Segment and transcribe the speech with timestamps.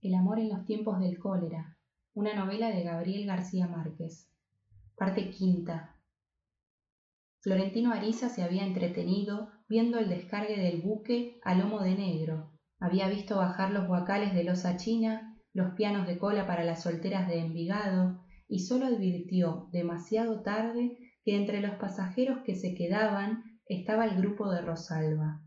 [0.00, 1.76] El amor en los tiempos del cólera.
[2.14, 4.30] Una novela de Gabriel García Márquez.
[4.96, 5.96] Parte quinta.
[7.40, 12.52] Florentino Ariza se había entretenido viendo el descargue del buque a lomo de negro.
[12.78, 17.26] Había visto bajar los guacales de losa china, los pianos de cola para las solteras
[17.26, 24.04] de Envigado, y solo advirtió demasiado tarde que entre los pasajeros que se quedaban estaba
[24.04, 25.42] el grupo de Rosalba.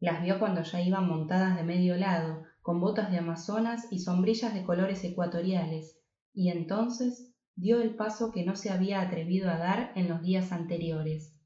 [0.00, 4.54] Las vio cuando ya iban montadas de medio lado, con botas de amazonas y sombrillas
[4.54, 5.98] de colores ecuatoriales,
[6.32, 10.52] y entonces dio el paso que no se había atrevido a dar en los días
[10.52, 11.36] anteriores.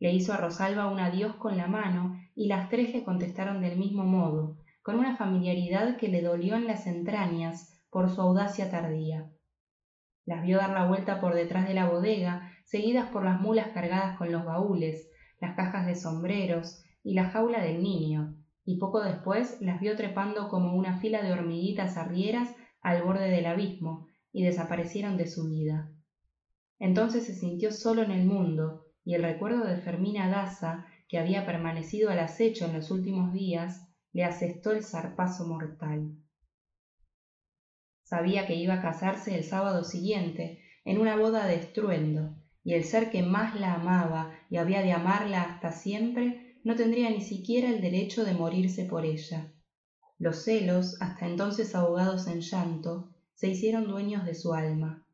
[0.00, 3.78] Le hizo a Rosalba un adiós con la mano y las tres le contestaron del
[3.78, 9.30] mismo modo, con una familiaridad que le dolió en las entrañas por su audacia tardía.
[10.24, 14.16] Las vio dar la vuelta por detrás de la bodega, seguidas por las mulas cargadas
[14.16, 15.08] con los baúles,
[15.40, 20.48] las cajas de sombreros y la jaula del niño, y poco después las vio trepando
[20.48, 25.88] como una fila de hormiguitas arrieras al borde del abismo y desaparecieron de su vida.
[26.78, 31.44] Entonces se sintió solo en el mundo y el recuerdo de Fermina Daza, que había
[31.44, 33.82] permanecido al acecho en los últimos días,
[34.12, 36.12] le asestó el zarpazo mortal.
[38.02, 42.84] Sabía que iba a casarse el sábado siguiente, en una boda de estruendo, y el
[42.84, 47.68] ser que más la amaba y había de amarla hasta siempre no tendría ni siquiera
[47.68, 49.52] el derecho de morirse por ella.
[50.18, 55.04] Los celos, hasta entonces ahogados en llanto, se hicieron dueños de su alma.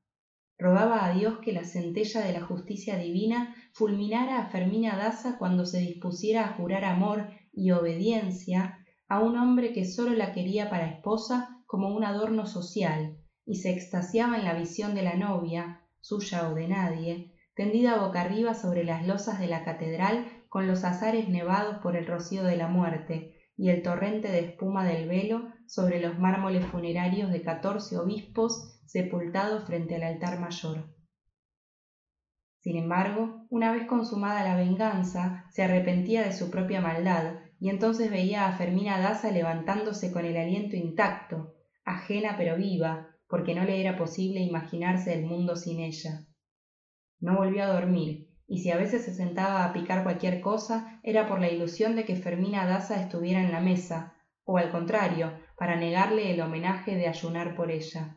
[0.58, 5.64] Rogaba a Dios que la centella de la justicia divina fulminara a Fermina Daza cuando
[5.64, 10.90] se dispusiera a jurar amor y obediencia a un hombre que sólo la quería para
[10.90, 16.48] esposa como un adorno social, y se extasiaba en la visión de la novia, suya
[16.50, 21.28] o de nadie, tendida boca arriba sobre las losas de la catedral con los azares
[21.28, 26.00] nevados por el rocío de la muerte y el torrente de espuma del velo sobre
[26.00, 30.88] los mármoles funerarios de catorce obispos sepultados frente al altar mayor.
[32.60, 38.10] Sin embargo, una vez consumada la venganza, se arrepentía de su propia maldad, y entonces
[38.10, 43.80] veía a Fermina Daza levantándose con el aliento intacto, ajena pero viva, porque no le
[43.80, 46.26] era posible imaginarse el mundo sin ella.
[47.20, 51.28] No volvió a dormir, y si a veces se sentaba a picar cualquier cosa era
[51.28, 55.76] por la ilusión de que Fermina Daza estuviera en la mesa, o al contrario, para
[55.76, 58.16] negarle el homenaje de ayunar por ella.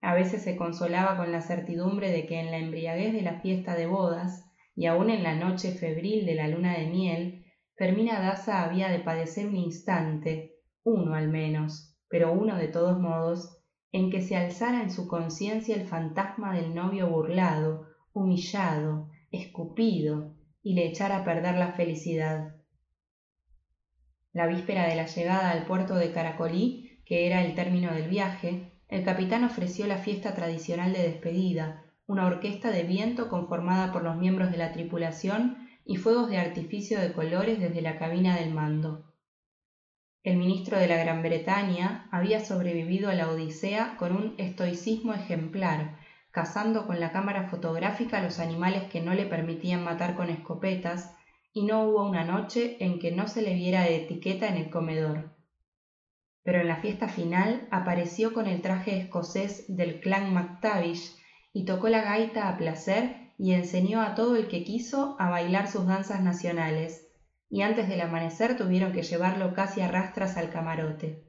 [0.00, 3.76] A veces se consolaba con la certidumbre de que en la embriaguez de la fiesta
[3.76, 4.44] de bodas,
[4.74, 7.44] y aun en la noche febril de la luna de miel,
[7.76, 13.56] Fermina Daza había de padecer un instante, uno al menos, pero uno de todos modos,
[13.92, 20.74] en que se alzara en su conciencia el fantasma del novio burlado, humillado, escupido y
[20.74, 22.54] le echara a perder la felicidad.
[24.32, 28.72] La víspera de la llegada al puerto de Caracolí, que era el término del viaje,
[28.88, 34.16] el capitán ofreció la fiesta tradicional de despedida, una orquesta de viento conformada por los
[34.16, 39.12] miembros de la tripulación y fuegos de artificio de colores desde la cabina del mando.
[40.22, 45.96] El ministro de la Gran Bretaña había sobrevivido a la Odisea con un estoicismo ejemplar,
[46.32, 51.14] cazando con la cámara fotográfica los animales que no le permitían matar con escopetas,
[51.52, 54.70] y no hubo una noche en que no se le viera de etiqueta en el
[54.70, 55.30] comedor.
[56.42, 61.14] Pero en la fiesta final apareció con el traje escocés del clan MacTavish
[61.52, 65.68] y tocó la gaita a placer y enseñó a todo el que quiso a bailar
[65.68, 67.06] sus danzas nacionales,
[67.50, 71.22] y antes del amanecer tuvieron que llevarlo casi a rastras al camarote.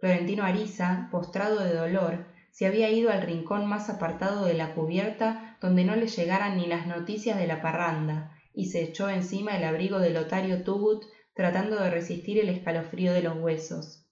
[0.00, 5.58] Florentino Ariza, postrado de dolor, se había ido al rincón más apartado de la cubierta
[5.60, 9.64] donde no le llegaran ni las noticias de la parranda, y se echó encima el
[9.64, 14.08] abrigo de Lotario Tugut tratando de resistir el escalofrío de los huesos.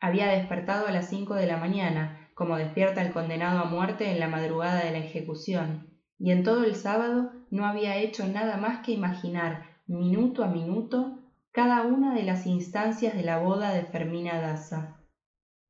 [0.00, 4.20] Había despertado a las cinco de la mañana, como despierta el condenado a muerte en
[4.20, 8.84] la madrugada de la ejecución, y en todo el sábado no había hecho nada más
[8.84, 14.42] que imaginar, minuto a minuto, cada una de las instancias de la boda de Fermina
[14.42, 15.00] Daza.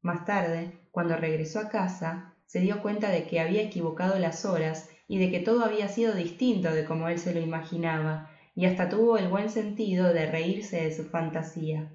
[0.03, 4.89] Más tarde, cuando regresó a casa, se dio cuenta de que había equivocado las horas
[5.07, 8.89] y de que todo había sido distinto de como él se lo imaginaba, y hasta
[8.89, 11.93] tuvo el buen sentido de reírse de su fantasía.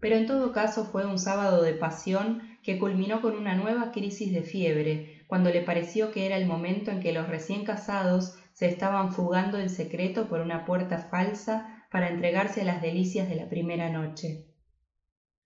[0.00, 4.32] Pero en todo caso fue un sábado de pasión que culminó con una nueva crisis
[4.32, 8.66] de fiebre, cuando le pareció que era el momento en que los recién casados se
[8.66, 13.48] estaban fugando en secreto por una puerta falsa para entregarse a las delicias de la
[13.48, 14.44] primera noche.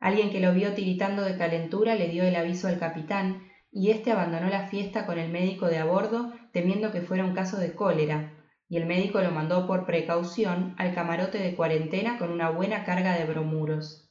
[0.02, 4.10] Alguien que lo vio tiritando de calentura le dio el aviso al capitán, y éste
[4.10, 7.72] abandonó la fiesta con el médico de a bordo, temiendo que fuera un caso de
[7.72, 8.37] cólera,
[8.69, 13.14] y el médico lo mandó por precaución al camarote de cuarentena con una buena carga
[13.14, 14.10] de bromuros.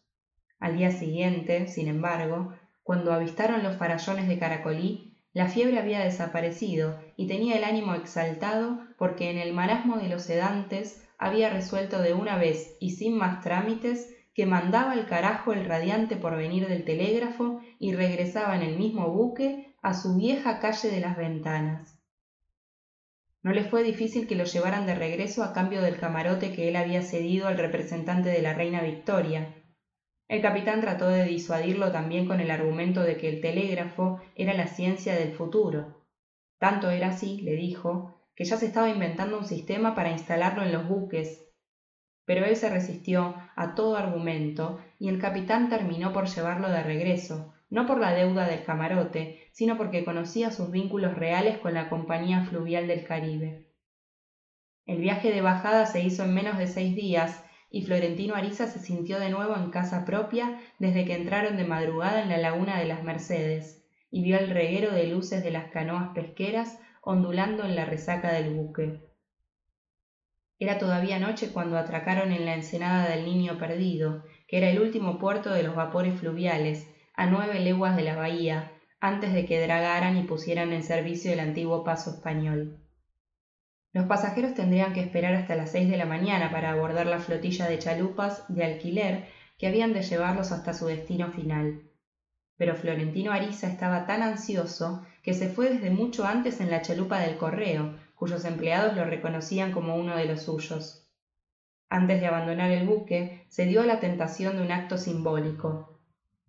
[0.61, 2.53] Al día siguiente, sin embargo,
[2.83, 8.79] cuando avistaron los farallones de Caracolí, la fiebre había desaparecido y tenía el ánimo exaltado
[8.97, 13.41] porque en el marasmo de los sedantes había resuelto de una vez y sin más
[13.41, 19.09] trámites que mandaba el carajo el radiante porvenir del telégrafo y regresaba en el mismo
[19.11, 21.99] buque a su vieja calle de las ventanas.
[23.43, 26.75] No le fue difícil que lo llevaran de regreso a cambio del camarote que él
[26.75, 29.55] había cedido al representante de la reina Victoria,
[30.31, 34.67] el capitán trató de disuadirlo también con el argumento de que el telégrafo era la
[34.67, 36.05] ciencia del futuro.
[36.57, 40.71] Tanto era así, le dijo, que ya se estaba inventando un sistema para instalarlo en
[40.71, 41.50] los buques.
[42.25, 47.53] Pero él se resistió a todo argumento y el capitán terminó por llevarlo de regreso,
[47.69, 52.44] no por la deuda del camarote, sino porque conocía sus vínculos reales con la Compañía
[52.44, 53.68] Fluvial del Caribe.
[54.85, 58.79] El viaje de bajada se hizo en menos de seis días y Florentino Ariza se
[58.79, 62.85] sintió de nuevo en casa propia desde que entraron de madrugada en la laguna de
[62.85, 67.85] las Mercedes y vio el reguero de luces de las canoas pesqueras ondulando en la
[67.85, 69.10] resaca del buque.
[70.61, 75.17] Era todavía noche cuando atracaron en la ensenada del Niño Perdido, que era el último
[75.17, 80.17] puerto de los vapores fluviales, a nueve leguas de la bahía, antes de que dragaran
[80.17, 82.77] y pusieran en servicio el antiguo paso español.
[83.91, 87.65] Los pasajeros tendrían que esperar hasta las seis de la mañana para abordar la flotilla
[87.65, 89.25] de chalupas de alquiler
[89.57, 91.81] que habían de llevarlos hasta su destino final.
[92.57, 97.19] Pero Florentino Ariza estaba tan ansioso que se fue desde mucho antes en la chalupa
[97.19, 101.09] del correo, cuyos empleados lo reconocían como uno de los suyos.
[101.89, 106.00] Antes de abandonar el buque, se dio a la tentación de un acto simbólico.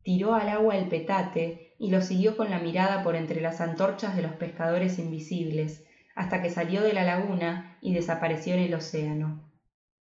[0.03, 4.15] Tiró al agua el petate y lo siguió con la mirada por entre las antorchas
[4.15, 5.83] de los pescadores invisibles,
[6.15, 9.51] hasta que salió de la laguna y desapareció en el océano.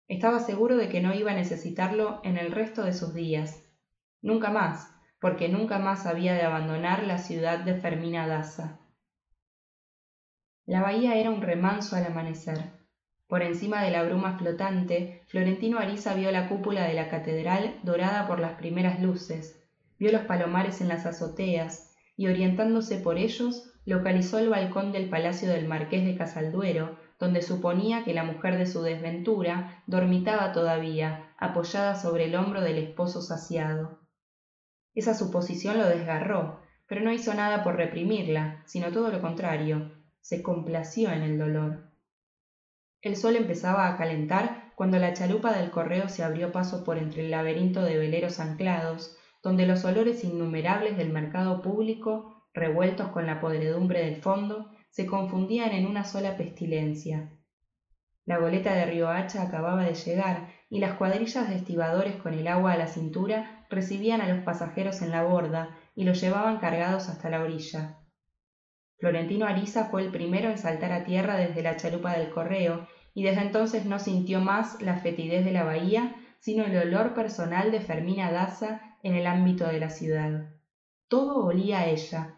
[0.08, 3.64] Estaba seguro de que no iba a necesitarlo en el resto de sus días.
[4.22, 4.88] Nunca más,
[5.20, 8.85] porque nunca más había de abandonar la ciudad de Fermina Daza.
[10.68, 12.72] La bahía era un remanso al amanecer.
[13.28, 18.28] Por encima de la bruma flotante, Florentino Ariza vio la cúpula de la catedral dorada
[18.28, 19.56] por las primeras luces,
[20.00, 25.50] vio los palomares en las azoteas, y orientándose por ellos, localizó el balcón del palacio
[25.50, 31.94] del marqués de Casalduero, donde suponía que la mujer de su desventura dormitaba todavía, apoyada
[31.96, 34.00] sobre el hombro del esposo saciado.
[34.96, 39.95] Esa suposición lo desgarró, pero no hizo nada por reprimirla, sino todo lo contrario,
[40.26, 41.92] se complació en el dolor.
[43.00, 47.26] El sol empezaba a calentar cuando la chalupa del correo se abrió paso por entre
[47.26, 53.40] el laberinto de veleros anclados, donde los olores innumerables del mercado público revueltos con la
[53.40, 57.30] podredumbre del fondo, se confundían en una sola pestilencia.
[58.26, 62.48] La goleta de Río Hacha acababa de llegar y las cuadrillas de estibadores con el
[62.48, 67.10] agua a la cintura recibían a los pasajeros en la borda y los llevaban cargados
[67.10, 68.00] hasta la orilla.
[68.98, 73.24] Florentino Ariza fue el primero en saltar a tierra desde la chalupa del correo y
[73.24, 77.82] desde entonces no sintió más la fetidez de la bahía, sino el olor personal de
[77.82, 80.50] Fermina Daza en el ámbito de la ciudad.
[81.08, 82.36] Todo olía a ella,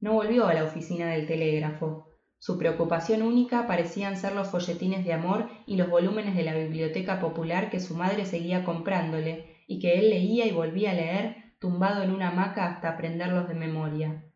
[0.00, 2.08] no volvió a la oficina del telégrafo.
[2.38, 7.18] Su preocupación única parecían ser los folletines de amor y los volúmenes de la biblioteca
[7.18, 12.02] popular que su madre seguía comprándole y que él leía y volvía a leer tumbado
[12.02, 14.29] en una hamaca hasta aprenderlos de memoria.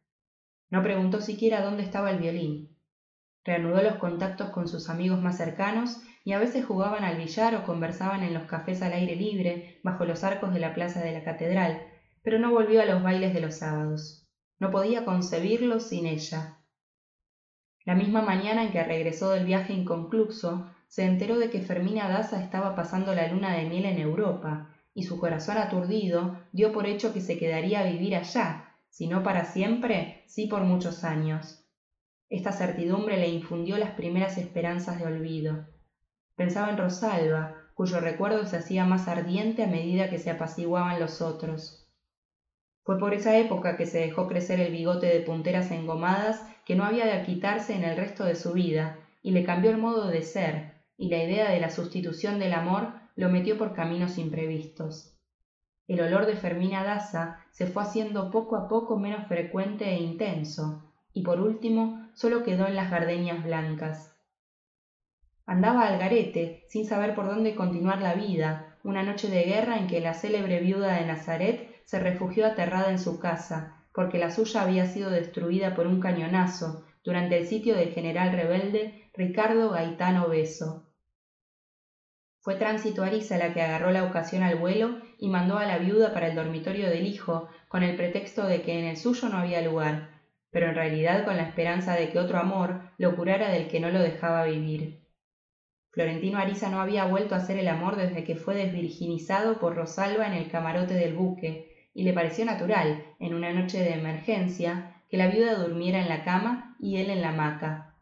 [0.71, 2.77] No preguntó siquiera dónde estaba el violín.
[3.45, 7.65] Reanudó los contactos con sus amigos más cercanos y a veces jugaban al billar o
[7.65, 11.25] conversaban en los cafés al aire libre bajo los arcos de la plaza de la
[11.25, 11.87] catedral,
[12.23, 14.27] pero no volvió a los bailes de los sábados.
[14.59, 16.57] No podía concebirlo sin ella.
[17.85, 22.41] La misma mañana en que regresó del viaje inconcluso, se enteró de que Fermina Daza
[22.41, 27.13] estaba pasando la luna de miel en Europa, y su corazón aturdido dio por hecho
[27.13, 28.64] que se quedaría a vivir allá,
[28.95, 31.67] si no para siempre, sí por muchos años.
[32.31, 35.67] Esta certidumbre le infundió las primeras esperanzas de olvido.
[36.37, 41.23] Pensaba en Rosalba, cuyo recuerdo se hacía más ardiente a medida que se apaciguaban los
[41.23, 41.89] otros.
[42.85, 46.85] Fue por esa época que se dejó crecer el bigote de punteras engomadas que no
[46.85, 50.23] había de quitarse en el resto de su vida, y le cambió el modo de
[50.23, 55.14] ser, y la idea de la sustitución del amor lo metió por caminos imprevistos.
[55.87, 60.83] El olor de Fermina Daza se fue haciendo poco a poco menos frecuente e intenso,
[61.13, 64.15] y por último solo quedó en las gardenias blancas.
[65.47, 69.87] Andaba al garete, sin saber por dónde continuar la vida, una noche de guerra en
[69.87, 74.63] que la célebre viuda de Nazaret se refugió aterrada en su casa, porque la suya
[74.63, 80.89] había sido destruida por un cañonazo durante el sitio del general rebelde Ricardo Gaitán Obeso.
[82.41, 86.13] Fue Tránsito Arisa la que agarró la ocasión al vuelo y mandó a la viuda
[86.13, 89.63] para el dormitorio del hijo, con el pretexto de que en el suyo no había
[89.63, 90.11] lugar,
[90.51, 93.89] pero en realidad con la esperanza de que otro amor lo curara del que no
[93.89, 95.01] lo dejaba vivir.
[95.93, 100.27] Florentino Arisa no había vuelto a hacer el amor desde que fue desvirginizado por Rosalba
[100.27, 105.17] en el camarote del buque, y le pareció natural, en una noche de emergencia, que
[105.17, 107.95] la viuda durmiera en la cama y él en la hamaca.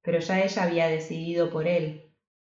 [0.00, 2.09] Pero ya ella había decidido por él,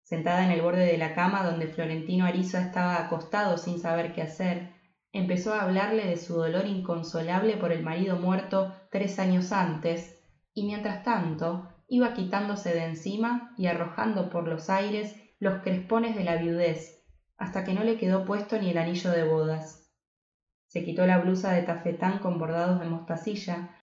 [0.02, 4.22] sentada en el borde de la cama donde Florentino Ariza estaba acostado sin saber qué
[4.22, 4.72] hacer,
[5.12, 10.20] empezó a hablarle de su dolor inconsolable por el marido muerto tres años antes,
[10.54, 16.24] y mientras tanto iba quitándose de encima y arrojando por los aires los crespones de
[16.24, 17.02] la viudez,
[17.36, 19.90] hasta que no le quedó puesto ni el anillo de bodas.
[20.68, 23.78] Se quitó la blusa de tafetán con bordados de mostacilla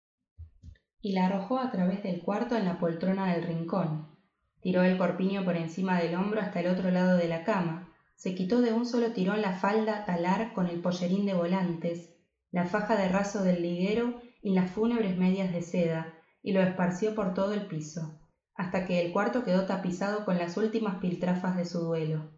[1.01, 4.18] y la arrojó a través del cuarto en la poltrona del rincón,
[4.61, 7.91] Tiró el corpiño por encima del hombro hasta el otro lado de la cama.
[8.15, 12.09] Se quitó de un solo tirón la falda talar con el pollerín de volantes,
[12.51, 17.15] la faja de raso del liguero y las fúnebres medias de seda, y lo esparció
[17.15, 18.17] por todo el piso,
[18.55, 22.29] hasta que el cuarto quedó tapizado con las últimas piltrafas de su duelo.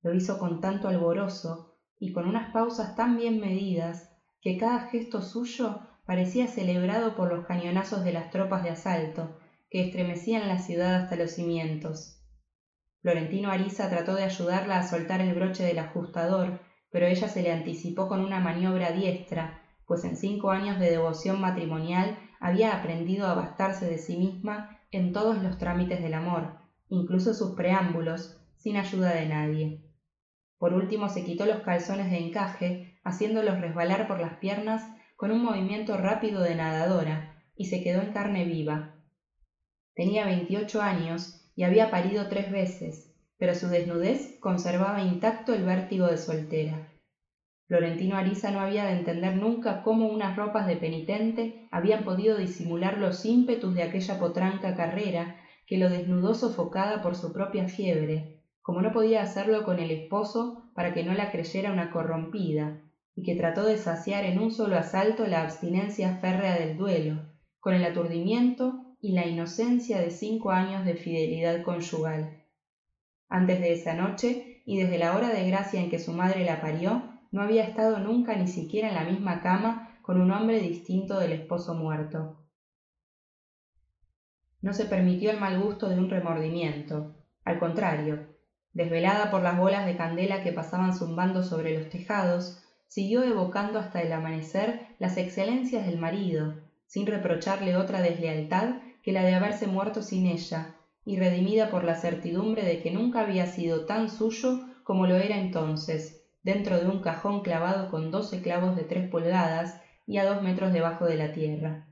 [0.00, 1.68] Lo hizo con tanto alborozo
[1.98, 4.08] y con unas pausas tan bien medidas
[4.40, 9.36] que cada gesto suyo parecía celebrado por los cañonazos de las tropas de asalto,
[9.72, 12.20] que estremecían la ciudad hasta los cimientos.
[13.00, 16.60] Florentino Ariza trató de ayudarla a soltar el broche del ajustador,
[16.90, 21.40] pero ella se le anticipó con una maniobra diestra, pues en cinco años de devoción
[21.40, 26.58] matrimonial había aprendido a bastarse de sí misma en todos los trámites del amor,
[26.90, 29.80] incluso sus preámbulos, sin ayuda de nadie.
[30.58, 34.86] Por último se quitó los calzones de encaje, haciéndolos resbalar por las piernas
[35.16, 38.91] con un movimiento rápido de nadadora, y se quedó en carne viva,
[39.94, 46.06] Tenía veintiocho años y había parido tres veces, pero su desnudez conservaba intacto el vértigo
[46.06, 46.88] de soltera.
[47.66, 52.98] Florentino Ariza no había de entender nunca cómo unas ropas de penitente habían podido disimular
[52.98, 58.82] los ímpetus de aquella potranca carrera que lo desnudó sofocada por su propia fiebre, como
[58.82, 62.80] no podía hacerlo con el esposo para que no la creyera una corrompida,
[63.14, 67.22] y que trató de saciar en un solo asalto la abstinencia férrea del duelo,
[67.60, 72.38] con el aturdimiento y la inocencia de cinco años de fidelidad conyugal.
[73.28, 76.60] Antes de esa noche, y desde la hora de gracia en que su madre la
[76.60, 81.18] parió, no había estado nunca ni siquiera en la misma cama con un hombre distinto
[81.18, 82.36] del esposo muerto.
[84.60, 87.12] No se permitió el mal gusto de un remordimiento.
[87.44, 88.28] Al contrario,
[88.72, 94.00] desvelada por las bolas de candela que pasaban zumbando sobre los tejados, siguió evocando hasta
[94.00, 96.54] el amanecer las excelencias del marido,
[96.86, 101.96] sin reprocharle otra deslealtad que la de haberse muerto sin ella, y redimida por la
[101.96, 107.00] certidumbre de que nunca había sido tan suyo como lo era entonces, dentro de un
[107.00, 111.32] cajón clavado con doce clavos de tres pulgadas y a dos metros debajo de la
[111.32, 111.86] tierra.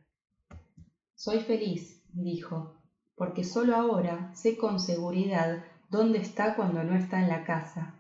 [1.14, 2.80] Soy feliz, dijo,
[3.14, 7.96] porque sólo ahora sé con seguridad dónde está cuando no está en la casa.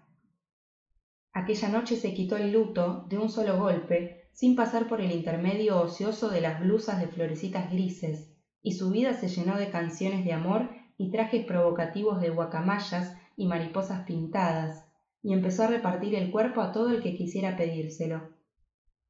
[1.32, 5.78] Aquella noche se quitó el luto de un solo golpe, sin pasar por el intermedio
[5.80, 8.29] ocioso de las blusas de florecitas grises,
[8.62, 13.46] y su vida se llenó de canciones de amor y trajes provocativos de guacamayas y
[13.46, 14.86] mariposas pintadas,
[15.22, 18.30] y empezó a repartir el cuerpo a todo el que quisiera pedírselo.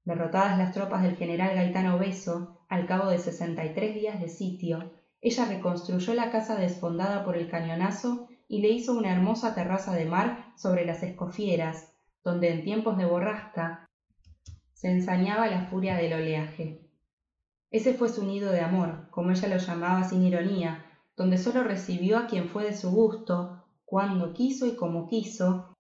[0.05, 4.29] Derrotadas las tropas del general Gaetano Beso, al cabo de sesenta y tres días de
[4.29, 9.95] sitio, ella reconstruyó la casa desfondada por el cañonazo y le hizo una hermosa terraza
[9.95, 11.93] de mar sobre las escofieras,
[12.25, 13.89] donde en tiempos de borrasca
[14.73, 16.90] se ensañaba la furia del oleaje.
[17.71, 20.85] Ese fue su nido de amor, como ella lo llamaba sin ironía,
[21.17, 25.73] donde sólo recibió a quien fue de su gusto, cuando quiso y como quiso,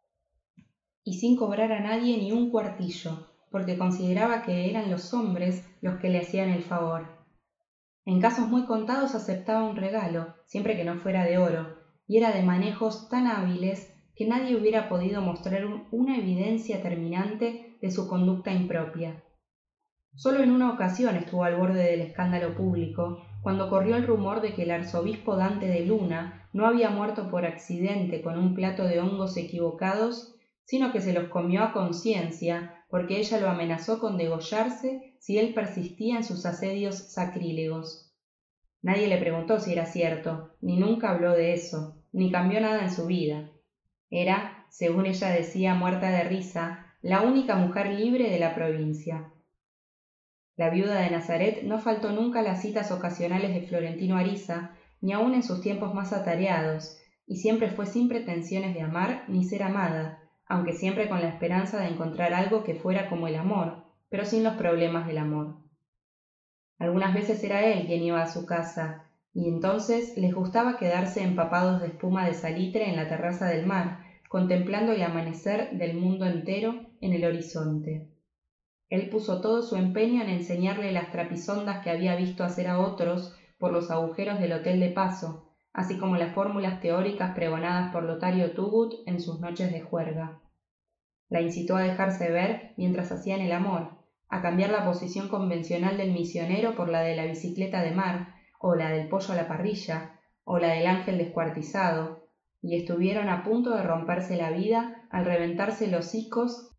[1.02, 5.96] y sin cobrar a nadie ni un cuartillo, porque consideraba que eran los hombres los
[5.96, 7.06] que le hacían el favor.
[8.04, 12.32] En casos muy contados aceptaba un regalo, siempre que no fuera de oro, y era
[12.32, 18.52] de manejos tan hábiles que nadie hubiera podido mostrar una evidencia terminante de su conducta
[18.52, 19.22] impropia.
[20.20, 24.52] Solo en una ocasión estuvo al borde del escándalo público, cuando corrió el rumor de
[24.52, 29.00] que el arzobispo Dante de Luna no había muerto por accidente con un plato de
[29.00, 30.34] hongos equivocados,
[30.64, 35.54] sino que se los comió a conciencia, porque ella lo amenazó con degollarse si él
[35.54, 38.12] persistía en sus asedios sacrílegos.
[38.82, 42.90] Nadie le preguntó si era cierto, ni nunca habló de eso, ni cambió nada en
[42.90, 43.48] su vida.
[44.10, 49.32] Era, según ella decía muerta de risa, la única mujer libre de la provincia.
[50.60, 54.68] La viuda de Nazaret no faltó nunca a las citas ocasionales de Florentino Ariza,
[55.00, 59.42] ni aun en sus tiempos más atareados, y siempre fue sin pretensiones de amar ni
[59.42, 63.78] ser amada, aunque siempre con la esperanza de encontrar algo que fuera como el amor,
[64.10, 65.54] pero sin los problemas del amor.
[66.78, 68.98] Algunas veces era él quien iba a su casa,
[69.32, 73.96] y entonces les gustaba quedarse empapados de espuma de salitre en la terraza del mar,
[74.28, 78.09] contemplando el amanecer del mundo entero en el horizonte.
[78.90, 83.34] Él puso todo su empeño en enseñarle las trapisondas que había visto hacer a otros
[83.56, 88.52] por los agujeros del hotel de paso, así como las fórmulas teóricas pregonadas por Lotario
[88.52, 90.40] Tugut en sus noches de juerga.
[91.28, 93.92] La incitó a dejarse ver mientras hacían el amor,
[94.28, 98.74] a cambiar la posición convencional del misionero por la de la bicicleta de mar, o
[98.74, 102.26] la del pollo a la parrilla, o la del ángel descuartizado,
[102.60, 106.69] y estuvieron a punto de romperse la vida al reventarse los hocicos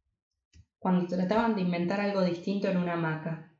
[0.82, 3.54] cuando trataban de inventar algo distinto en una hamaca.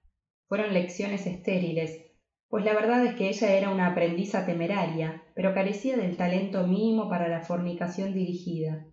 [0.48, 2.02] Fueron lecciones estériles,
[2.50, 7.10] pues la verdad es que ella era una aprendiza temeraria, pero carecía del talento mínimo
[7.10, 8.88] para la fornicación dirigida.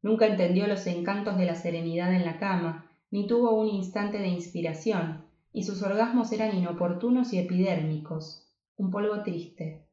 [0.00, 4.28] Nunca entendió los encantos de la serenidad en la cama, ni tuvo un instante de
[4.28, 9.88] inspiración, y sus orgasmos eran inoportunos y epidérmicos, un polvo triste.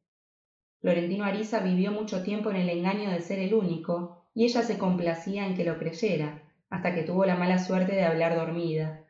[0.80, 4.78] Florentino Ariza vivió mucho tiempo en el engaño de ser el único, y ella se
[4.78, 9.06] complacía en que lo creyera, hasta que tuvo la mala suerte de hablar dormida.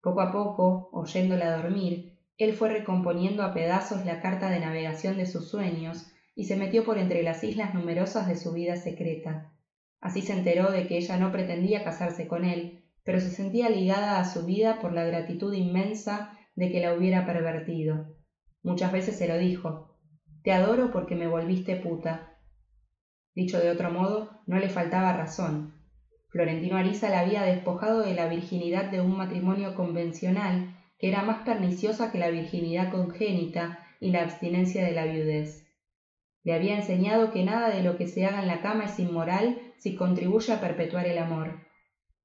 [0.00, 5.26] Poco a poco, oyéndola dormir, él fue recomponiendo a pedazos la carta de navegación de
[5.26, 9.52] sus sueños y se metió por entre las islas numerosas de su vida secreta.
[10.00, 14.18] Así se enteró de que ella no pretendía casarse con él, pero se sentía ligada
[14.18, 18.16] a su vida por la gratitud inmensa de que la hubiera pervertido.
[18.62, 19.96] Muchas veces se lo dijo
[20.42, 22.38] Te adoro porque me volviste puta.
[23.34, 25.83] Dicho de otro modo, no le faltaba razón.
[26.34, 31.44] Florentino Ariza la había despojado de la virginidad de un matrimonio convencional que era más
[31.44, 35.64] perniciosa que la virginidad congénita y la abstinencia de la viudez.
[36.42, 39.60] Le había enseñado que nada de lo que se haga en la cama es inmoral
[39.78, 41.60] si contribuye a perpetuar el amor,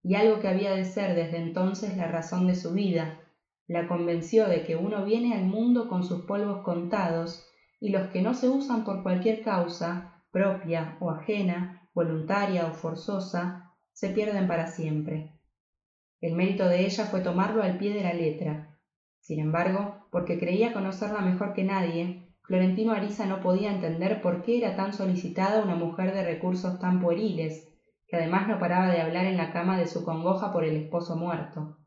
[0.01, 3.19] y algo que había de ser desde entonces la razón de su vida,
[3.67, 7.45] la convenció de que uno viene al mundo con sus polvos contados,
[7.79, 13.68] y los que no se usan por cualquier causa, propia o ajena, voluntaria o forzosa,
[13.99, 15.33] se pierden para siempre.
[16.21, 18.79] El mérito de ella fue tomarlo al pie de la letra.
[19.19, 24.57] Sin embargo, porque creía conocerla mejor que nadie, Florentino Ariza no podía entender por qué
[24.57, 27.67] era tan solicitada una mujer de recursos tan pueriles,
[28.07, 31.17] que además no paraba de hablar en la cama de su congoja por el esposo
[31.17, 31.77] muerto.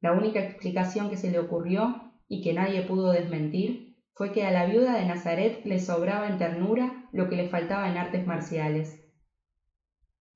[0.00, 4.50] La única explicación que se le ocurrió, y que nadie pudo desmentir, fue que a
[4.50, 9.05] la viuda de Nazaret le sobraba en ternura lo que le faltaba en artes marciales,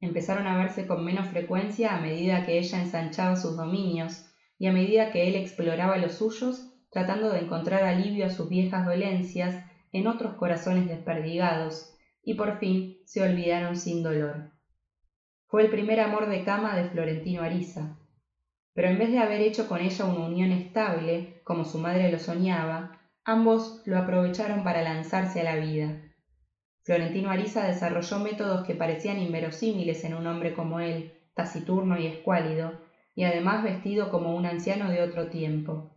[0.00, 4.24] empezaron a verse con menos frecuencia a medida que ella ensanchaba sus dominios
[4.58, 8.86] y a medida que él exploraba los suyos, tratando de encontrar alivio a sus viejas
[8.86, 14.50] dolencias en otros corazones desperdigados, y por fin se olvidaron sin dolor.
[15.46, 17.96] Fue el primer amor de cama de Florentino Ariza,
[18.74, 22.18] pero en vez de haber hecho con ella una unión estable, como su madre lo
[22.18, 26.02] soñaba, ambos lo aprovecharon para lanzarse a la vida.
[26.82, 32.80] Florentino Ariza desarrolló métodos que parecían inverosímiles en un hombre como él, taciturno y escuálido,
[33.14, 35.90] y además vestido como un anciano de otro tiempo.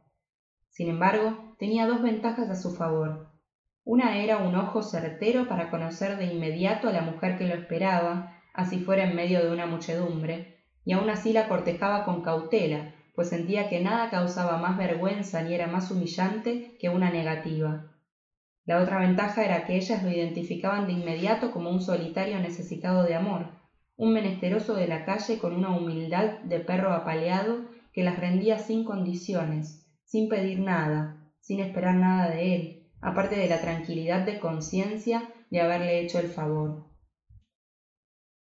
[0.70, 3.24] Sin embargo, tenía dos ventajas a su favor.
[3.86, 8.28] Una era un ojo certero para conocer de inmediato a la mujer que lo esperaba,
[8.54, 10.50] así fuera en medio de una muchedumbre,
[10.86, 15.54] y aún así la cortejaba con cautela, pues sentía que nada causaba más vergüenza ni
[15.54, 17.93] era más humillante que una negativa.
[18.66, 23.14] La otra ventaja era que ellas lo identificaban de inmediato como un solitario necesitado de
[23.14, 23.48] amor,
[23.98, 28.84] un menesteroso de la calle con una humildad de perro apaleado que las rendía sin
[28.84, 35.30] condiciones, sin pedir nada, sin esperar nada de él, aparte de la tranquilidad de conciencia
[35.50, 36.80] de haberle hecho el favor.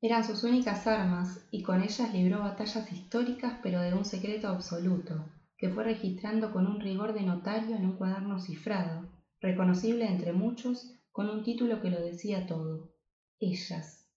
[0.01, 5.25] Eran sus únicas armas y con ellas libró batallas históricas pero de un secreto absoluto,
[5.57, 9.05] que fue registrando con un rigor de notario en un cuaderno cifrado,
[9.43, 12.93] reconocible entre muchos, con un título que lo decía todo.
[13.39, 14.09] Ellas.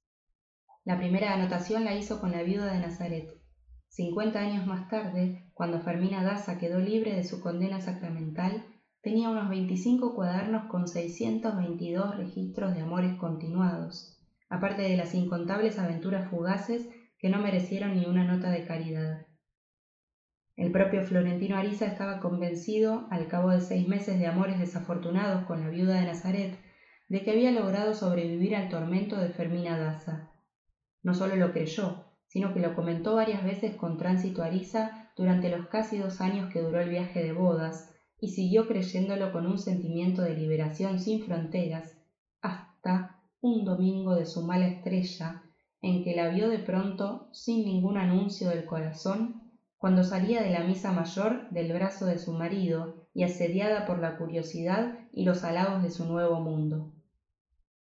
[0.84, 3.28] La primera anotación la hizo con la viuda de Nazaret.
[3.88, 8.64] Cincuenta años más tarde, cuando Fermina Daza quedó libre de su condena sacramental,
[9.02, 14.16] tenía unos veinticinco cuadernos con 622 registros de amores continuados,
[14.48, 19.25] aparte de las incontables aventuras fugaces que no merecieron ni una nota de caridad.
[20.56, 25.60] El propio Florentino Ariza estaba convencido, al cabo de seis meses de amores desafortunados con
[25.60, 26.58] la viuda de Nazaret,
[27.08, 30.32] de que había logrado sobrevivir al tormento de Fermina Daza.
[31.02, 35.66] No solo lo creyó, sino que lo comentó varias veces con Tránsito Ariza durante los
[35.66, 40.22] casi dos años que duró el viaje de bodas, y siguió creyéndolo con un sentimiento
[40.22, 41.98] de liberación sin fronteras,
[42.40, 45.42] hasta un domingo de su mala estrella,
[45.82, 49.45] en que la vio de pronto sin ningún anuncio del corazón,
[49.78, 54.16] cuando salía de la misa mayor del brazo de su marido y asediada por la
[54.16, 56.92] curiosidad y los halagos de su nuevo mundo.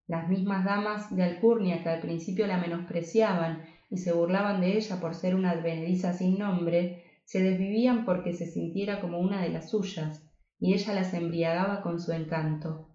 [0.06, 5.00] Las mismas damas de Alcurnia que al principio la menospreciaban y se burlaban de ella
[5.00, 9.70] por ser una advenediza sin nombre, se desvivían porque se sintiera como una de las
[9.70, 12.88] suyas, y ella las embriagaba con su encanto.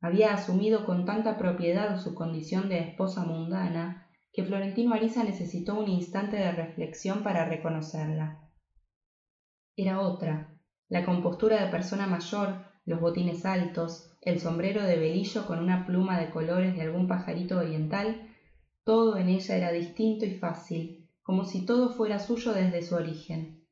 [0.00, 4.03] Había asumido con tanta propiedad su condición de esposa mundana
[4.34, 8.50] que Florentino Ariza necesitó un instante de reflexión para reconocerla.
[9.76, 15.60] Era otra, la compostura de persona mayor, los botines altos, el sombrero de velillo con
[15.60, 18.28] una pluma de colores de algún pajarito oriental,
[18.82, 23.64] todo en ella era distinto y fácil, como si todo fuera suyo desde su origen.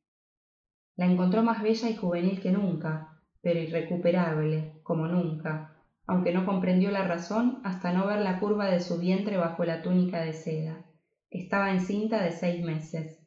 [0.95, 5.72] La encontró más bella y juvenil que nunca, pero irrecuperable, como nunca,
[6.13, 9.81] aunque no comprendió la razón hasta no ver la curva de su vientre bajo la
[9.81, 10.85] túnica de seda.
[11.31, 13.19] Estaba encinta de seis meses.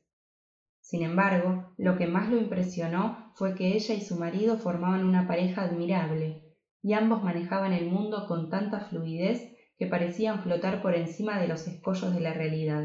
[0.81, 5.27] Sin embargo, lo que más lo impresionó fue que ella y su marido formaban una
[5.27, 6.43] pareja admirable,
[6.83, 11.65] y ambos manejaban el mundo con tanta fluidez que parecían flotar por encima de los
[11.65, 12.83] escollos de la realidad.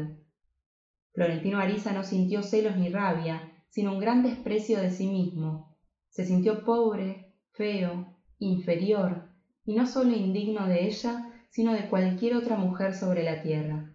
[1.13, 5.77] Florentino Ariza no sintió celos ni rabia, sino un gran desprecio de sí mismo.
[6.09, 9.30] Se sintió pobre, feo, inferior,
[9.71, 13.89] y no solo indigno de ella, sino de cualquier otra mujer sobre la tierra.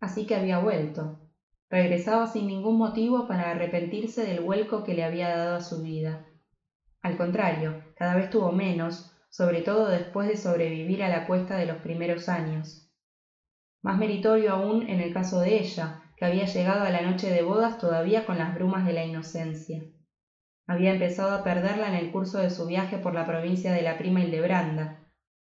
[0.00, 1.20] Así que había vuelto.
[1.68, 6.24] Regresaba sin ningún motivo para arrepentirse del vuelco que le había dado a su vida.
[7.02, 11.66] Al contrario, cada vez tuvo menos, sobre todo después de sobrevivir a la cuesta de
[11.66, 12.88] los primeros años.
[13.82, 17.42] Más meritorio aún en el caso de ella, que había llegado a la noche de
[17.42, 19.82] bodas todavía con las brumas de la inocencia.
[20.70, 23.98] Había empezado a perderla en el curso de su viaje por la provincia de la
[23.98, 25.00] prima Hildebranda.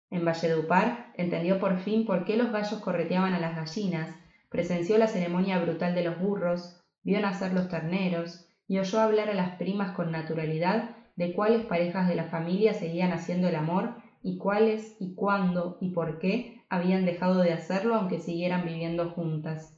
[0.08, 4.16] En Valledupar entendió por fin por qué los gallos correteaban a las gallinas,
[4.48, 9.34] presenció la ceremonia brutal de los burros, vio nacer los terneros y oyó hablar a
[9.34, 14.38] las primas con naturalidad de cuáles parejas de la familia seguían haciendo el amor y
[14.38, 19.76] cuáles y cuándo y por qué habían dejado de hacerlo aunque siguieran viviendo juntas.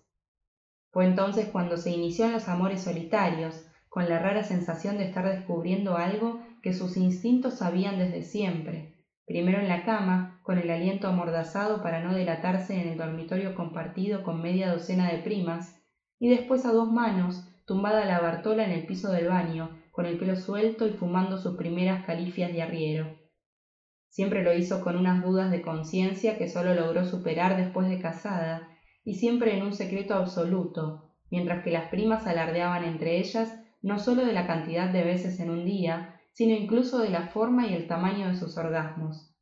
[0.93, 5.29] Fue entonces cuando se inició en los amores solitarios, con la rara sensación de estar
[5.29, 8.95] descubriendo algo que sus instintos sabían desde siempre,
[9.27, 14.23] primero en la cama, con el aliento amordazado para no delatarse en el dormitorio compartido
[14.23, 15.79] con media docena de primas,
[16.19, 20.17] y después a dos manos, tumbada la Bartola en el piso del baño, con el
[20.17, 23.19] pelo suelto y fumando sus primeras califias de arriero.
[24.09, 28.71] Siempre lo hizo con unas dudas de conciencia que sólo logró superar después de casada,
[29.05, 34.25] y siempre en un secreto absoluto, mientras que las primas alardeaban entre ellas no sólo
[34.25, 37.87] de la cantidad de veces en un día, sino incluso de la forma y el
[37.87, 39.35] tamaño de sus orgasmos.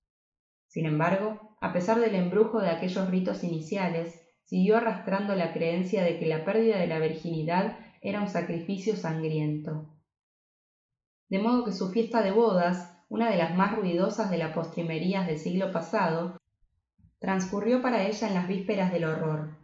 [0.66, 6.18] Sin embargo, a pesar del embrujo de aquellos ritos iniciales, siguió arrastrando la creencia de
[6.18, 9.94] que la pérdida de la virginidad era un sacrificio sangriento.
[11.28, 15.26] De modo que su fiesta de bodas, una de las más ruidosas de las postrimerías
[15.26, 16.38] del siglo pasado,
[17.20, 19.59] transcurrió para ella en las vísperas del horror.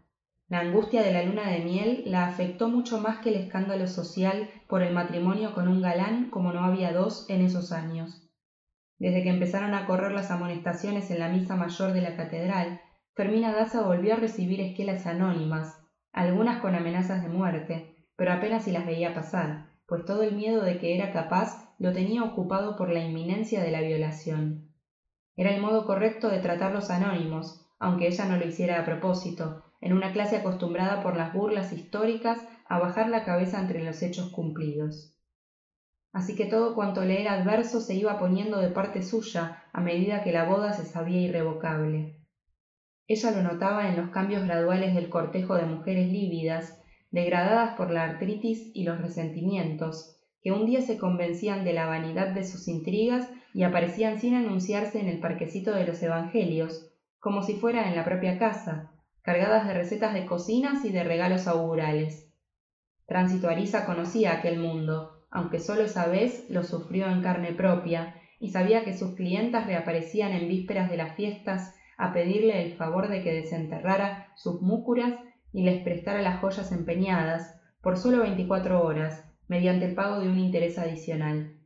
[0.48, 4.48] La angustia de la luna de miel la afectó mucho más que el escándalo social
[4.68, 8.22] por el matrimonio con un galán como no había dos en esos años.
[8.98, 12.80] Desde que empezaron a correr las amonestaciones en la misa mayor de la catedral,
[13.16, 15.80] Fermina Daza volvió a recibir esquelas anónimas,
[16.12, 20.62] algunas con amenazas de muerte, pero apenas si las veía pasar, pues todo el miedo
[20.62, 24.70] de que era capaz lo tenía ocupado por la inminencia de la violación.
[25.35, 29.65] Era el modo correcto de tratar los anónimos, aunque ella no lo hiciera a propósito,
[29.80, 34.30] en una clase acostumbrada por las burlas históricas a bajar la cabeza entre los hechos
[34.30, 35.12] cumplidos.
[36.12, 40.22] Así que todo cuanto le era adverso se iba poniendo de parte suya a medida
[40.22, 42.16] que la boda se sabía irrevocable.
[43.06, 48.04] Ella lo notaba en los cambios graduales del cortejo de mujeres lívidas, degradadas por la
[48.04, 53.28] artritis y los resentimientos, que un día se convencían de la vanidad de sus intrigas
[53.52, 58.04] y aparecían sin anunciarse en el parquecito de los Evangelios, como si fuera en la
[58.04, 58.90] propia casa,
[59.26, 62.32] cargadas de recetas de cocinas y de regalos augurales.
[63.06, 68.50] Tránsito Arisa conocía aquel mundo, aunque solo esa vez lo sufrió en carne propia, y
[68.50, 73.24] sabía que sus clientas reaparecían en vísperas de las fiestas a pedirle el favor de
[73.24, 75.14] que desenterrara sus múcuras
[75.52, 80.38] y les prestara las joyas empeñadas por solo veinticuatro horas, mediante el pago de un
[80.38, 81.58] interés adicional.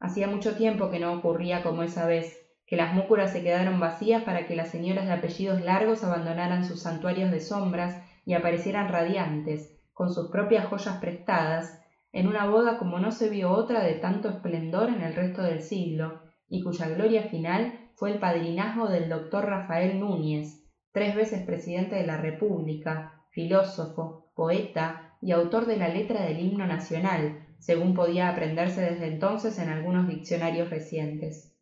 [0.00, 4.22] Hacía mucho tiempo que no ocurría como esa vez, que las múcuras se quedaron vacías
[4.22, 9.78] para que las señoras de apellidos largos abandonaran sus santuarios de sombras y aparecieran radiantes,
[9.92, 11.80] con sus propias joyas prestadas,
[12.12, 15.62] en una boda como no se vio otra de tanto esplendor en el resto del
[15.62, 21.96] siglo, y cuya gloria final fue el padrinazgo del doctor Rafael Núñez, tres veces presidente
[21.96, 28.28] de la República, filósofo, poeta y autor de la letra del himno nacional, según podía
[28.28, 31.53] aprenderse desde entonces en algunos diccionarios recientes.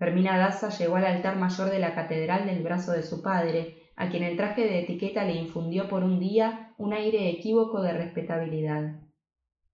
[0.00, 4.08] Fermina Daza llegó al altar mayor de la catedral del brazo de su padre, a
[4.08, 8.94] quien el traje de etiqueta le infundió por un día un aire equívoco de respetabilidad.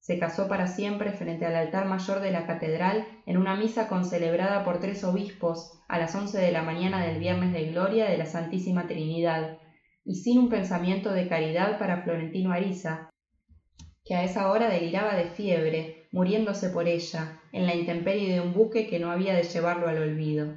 [0.00, 4.64] Se casó para siempre frente al altar mayor de la catedral en una misa concelebrada
[4.64, 8.26] por tres obispos a las once de la mañana del viernes de gloria de la
[8.26, 9.58] Santísima Trinidad,
[10.04, 13.10] y sin un pensamiento de caridad para Florentino Ariza,
[14.04, 18.54] que a esa hora deliraba de fiebre, muriéndose por ella, en la intemperie de un
[18.54, 20.54] buque que no había de llevarlo al olvido.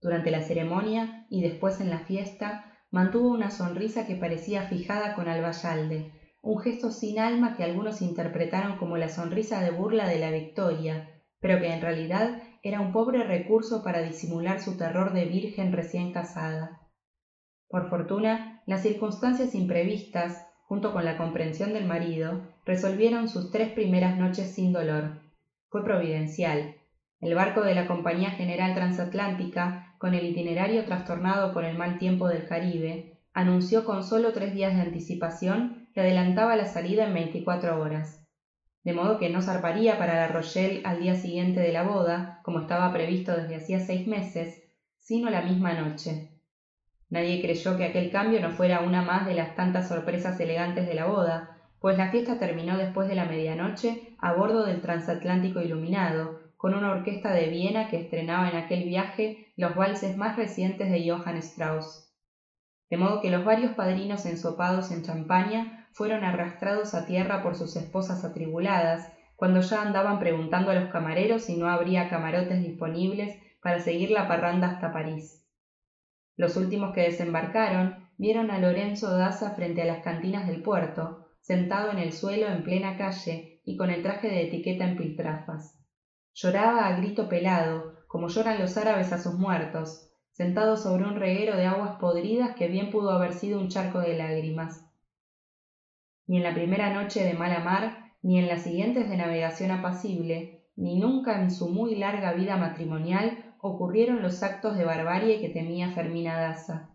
[0.00, 5.28] Durante la ceremonia y después en la fiesta, mantuvo una sonrisa que parecía fijada con
[5.28, 6.10] Albayalde,
[6.42, 11.22] un gesto sin alma que algunos interpretaron como la sonrisa de burla de la victoria,
[11.38, 16.10] pero que en realidad era un pobre recurso para disimular su terror de virgen recién
[16.10, 16.80] casada.
[17.68, 24.16] Por fortuna, las circunstancias imprevistas, junto con la comprensión del marido, resolvieron sus tres primeras
[24.16, 25.20] noches sin dolor.
[25.68, 26.76] Fue providencial.
[27.20, 32.28] El barco de la Compañía General Transatlántica, con el itinerario trastornado por el mal tiempo
[32.28, 37.80] del Caribe, anunció con solo tres días de anticipación que adelantaba la salida en veinticuatro
[37.80, 38.26] horas,
[38.84, 42.60] de modo que no zarparía para la Rochelle al día siguiente de la boda, como
[42.60, 44.62] estaba previsto desde hacía seis meses,
[44.98, 46.30] sino la misma noche.
[47.08, 50.94] Nadie creyó que aquel cambio no fuera una más de las tantas sorpresas elegantes de
[50.94, 56.40] la boda, pues la fiesta terminó después de la medianoche a bordo del transatlántico iluminado,
[56.56, 61.10] con una orquesta de Viena que estrenaba en aquel viaje los valses más recientes de
[61.10, 62.08] Johann Strauss.
[62.88, 67.74] De modo que los varios padrinos ensopados en champaña fueron arrastrados a tierra por sus
[67.74, 73.80] esposas atribuladas, cuando ya andaban preguntando a los camareros si no habría camarotes disponibles para
[73.80, 75.44] seguir la parranda hasta París.
[76.36, 81.90] Los últimos que desembarcaron vieron a Lorenzo Daza frente a las cantinas del puerto, sentado
[81.90, 85.78] en el suelo en plena calle y con el traje de etiqueta en piltrafas.
[86.34, 91.56] Lloraba a grito pelado, como lloran los árabes a sus muertos, sentado sobre un reguero
[91.56, 94.88] de aguas podridas que bien pudo haber sido un charco de lágrimas
[96.26, 100.62] ni en la primera noche de mala mar, ni en las siguientes de navegación apacible,
[100.76, 105.90] ni nunca en su muy larga vida matrimonial ocurrieron los actos de barbarie que temía
[105.90, 106.91] Fermina Daza.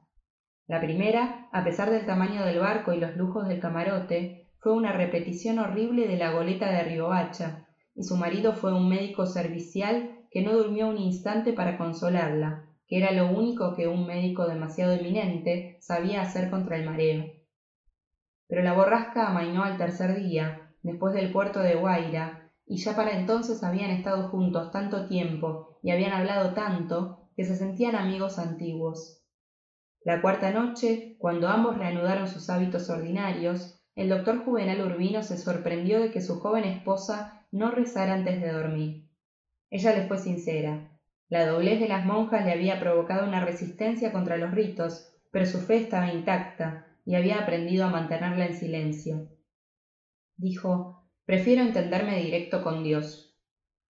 [0.67, 4.91] La primera, a pesar del tamaño del barco y los lujos del camarote, fue una
[4.91, 10.41] repetición horrible de la goleta de Riohacha, y su marido fue un médico servicial que
[10.41, 15.77] no durmió un instante para consolarla, que era lo único que un médico demasiado eminente
[15.79, 17.37] sabía hacer contra el mareo
[18.47, 23.13] pero la borrasca amainó al tercer día, después del puerto de Guaira, y ya para
[23.13, 29.16] entonces habían estado juntos tanto tiempo y habían hablado tanto que se sentían amigos antiguos.
[30.07, 35.99] La cuarta noche, cuando ambos reanudaron sus hábitos ordinarios, el doctor Juvenal Urbino se sorprendió
[35.99, 39.09] de que su joven esposa no rezara antes de dormir.
[39.69, 40.97] Ella le fue sincera.
[41.27, 45.59] La doblez de las monjas le había provocado una resistencia contra los ritos, pero su
[45.59, 49.27] fe estaba intacta, y había aprendido a mantenerla en silencio.
[50.37, 53.35] Dijo, prefiero entenderme directo con Dios.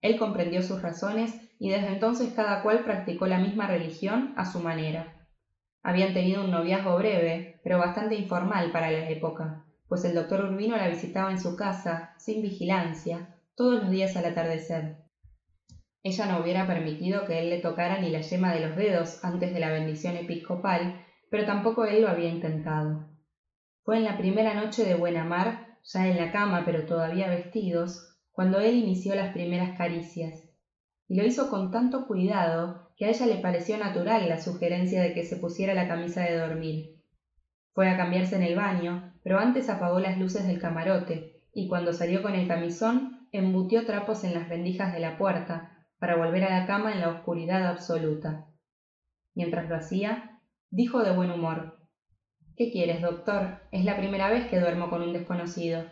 [0.00, 4.60] Él comprendió sus razones y desde entonces cada cual practicó la misma religión a su
[4.60, 5.17] manera.
[5.88, 10.76] Habían tenido un noviazgo breve, pero bastante informal para la época, pues el doctor Urbino
[10.76, 14.98] la visitaba en su casa, sin vigilancia, todos los días al atardecer.
[16.02, 19.50] Ella no hubiera permitido que él le tocara ni la yema de los dedos antes
[19.50, 20.94] de la bendición episcopal,
[21.30, 23.08] pero tampoco él lo había intentado.
[23.82, 28.14] Fue en la primera noche de buena mar, ya en la cama pero todavía vestidos,
[28.30, 30.50] cuando él inició las primeras caricias,
[31.08, 35.14] y lo hizo con tanto cuidado que a ella le pareció natural la sugerencia de
[35.14, 36.96] que se pusiera la camisa de dormir.
[37.72, 41.92] Fue a cambiarse en el baño, pero antes apagó las luces del camarote, y cuando
[41.92, 46.58] salió con el camisón, embutió trapos en las rendijas de la puerta, para volver a
[46.58, 48.46] la cama en la oscuridad absoluta.
[49.34, 51.78] Mientras lo hacía, dijo de buen humor.
[52.56, 53.60] ¿Qué quieres, doctor?
[53.70, 55.84] Es la primera vez que duermo con un desconocido.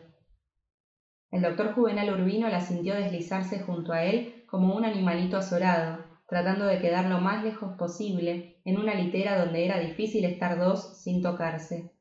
[1.31, 6.67] El doctor Juvenal Urbino la sintió deslizarse junto a él como un animalito azorado, tratando
[6.67, 11.23] de quedar lo más lejos posible en una litera donde era difícil estar dos sin
[11.23, 11.93] tocarse.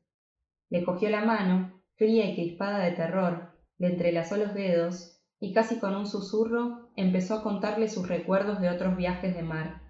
[0.68, 5.78] Le cogió la mano, fría y crispada de terror, le entrelazó los dedos y casi
[5.78, 9.82] con un susurro empezó a contarle sus recuerdos de otros viajes de mar.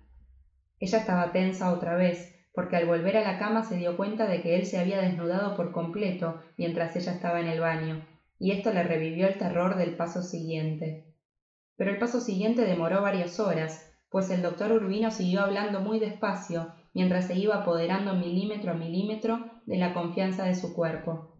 [0.78, 4.42] Ella estaba tensa otra vez, porque al volver a la cama se dio cuenta de
[4.42, 8.06] que él se había desnudado por completo mientras ella estaba en el baño,
[8.38, 11.14] y esto le revivió el terror del paso siguiente.
[11.76, 16.74] Pero el paso siguiente demoró varias horas, pues el doctor Urbino siguió hablando muy despacio
[16.94, 21.34] mientras se iba apoderando milímetro a milímetro de la confianza de su cuerpo.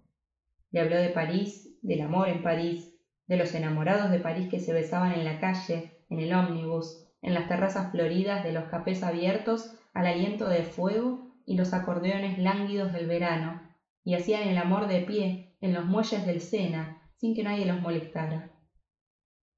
[0.71, 2.93] Le habló de París, del amor en París,
[3.27, 7.35] de los enamorados de París que se besaban en la calle, en el ómnibus, en
[7.35, 12.93] las terrazas floridas de los cafés abiertos al aliento de fuego y los acordeones lánguidos
[12.93, 13.63] del verano,
[14.05, 17.81] y hacían el amor de pie en los muelles del Sena, sin que nadie los
[17.81, 18.51] molestara.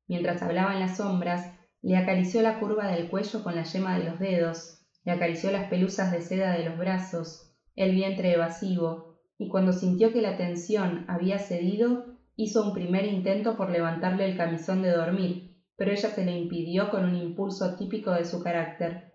[0.07, 4.05] Mientras hablaba en las sombras, le acarició la curva del cuello con la yema de
[4.05, 9.49] los dedos, le acarició las pelusas de seda de los brazos, el vientre evasivo, y
[9.49, 12.05] cuando sintió que la tensión había cedido,
[12.37, 16.91] hizo un primer intento por levantarle el camisón de dormir, pero ella se lo impidió
[16.91, 19.13] con un impulso típico de su carácter.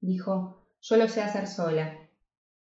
[0.00, 1.92] Dijo, yo lo sé hacer sola.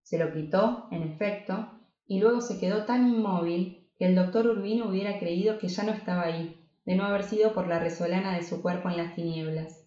[0.03, 1.67] Se lo quitó, en efecto,
[2.07, 5.93] y luego se quedó tan inmóvil que el doctor Urbino hubiera creído que ya no
[5.93, 6.60] estaba ahí,
[6.91, 9.81] de no haber sido por la resolana de su cuerpo en las tinieblas.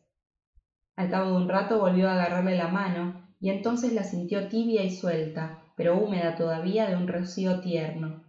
[0.96, 4.84] Al cabo de un rato volvió a agarrarle la mano, y entonces la sintió tibia
[4.84, 8.22] y suelta, pero húmeda todavía de un rocío tierno.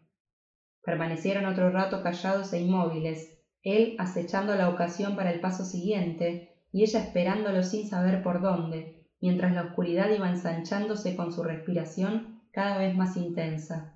[0.82, 3.30] Permanecieron otro rato callados e inmóviles,
[3.62, 6.40] él acechando la ocasión para el paso siguiente,
[6.72, 12.26] y ella esperándolo sin saber por dónde, mientras la oscuridad iba ensanchándose con su respiración
[12.50, 13.87] cada vez más intensa.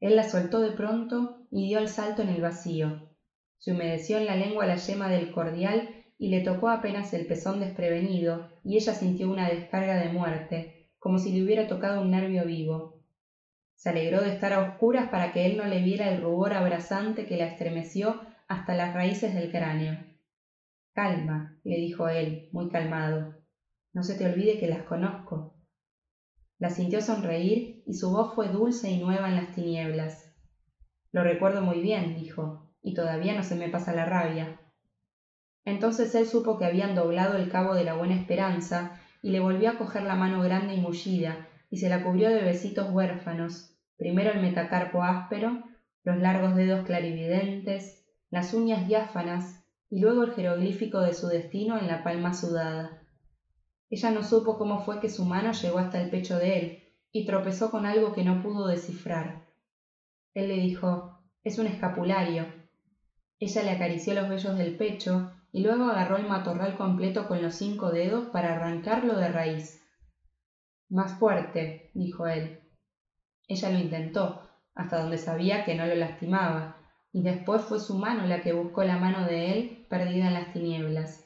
[0.00, 3.05] Él la soltó de pronto y dio el salto en el vacío.
[3.66, 7.58] Se humedeció en la lengua la yema del cordial y le tocó apenas el pezón
[7.58, 12.44] desprevenido, y ella sintió una descarga de muerte, como si le hubiera tocado un nervio
[12.44, 13.02] vivo.
[13.74, 17.26] Se alegró de estar a oscuras para que él no le viera el rubor abrasante
[17.26, 19.98] que la estremeció hasta las raíces del cráneo.
[20.92, 23.34] Calma, le dijo él, muy calmado.
[23.92, 25.56] No se te olvide que las conozco.
[26.60, 30.32] La sintió sonreír y su voz fue dulce y nueva en las tinieblas.
[31.10, 34.60] Lo recuerdo muy bien, dijo, y todavía no se me pasa la rabia.
[35.64, 39.70] Entonces él supo que habían doblado el cabo de la buena esperanza y le volvió
[39.70, 44.30] a coger la mano grande y mullida y se la cubrió de besitos huérfanos, primero
[44.30, 45.64] el metacarpo áspero,
[46.04, 51.88] los largos dedos clarividentes, las uñas diáfanas y luego el jeroglífico de su destino en
[51.88, 53.02] la palma sudada.
[53.90, 57.24] Ella no supo cómo fue que su mano llegó hasta el pecho de él y
[57.24, 59.44] tropezó con algo que no pudo descifrar.
[60.34, 62.65] Él le dijo Es un escapulario.
[63.38, 67.54] Ella le acarició los vellos del pecho y luego agarró el matorral completo con los
[67.54, 69.82] cinco dedos para arrancarlo de raíz.
[70.88, 72.60] Más fuerte, dijo él.
[73.48, 74.42] Ella lo intentó,
[74.74, 76.76] hasta donde sabía que no lo lastimaba,
[77.12, 80.52] y después fue su mano la que buscó la mano de él perdida en las
[80.52, 81.24] tinieblas.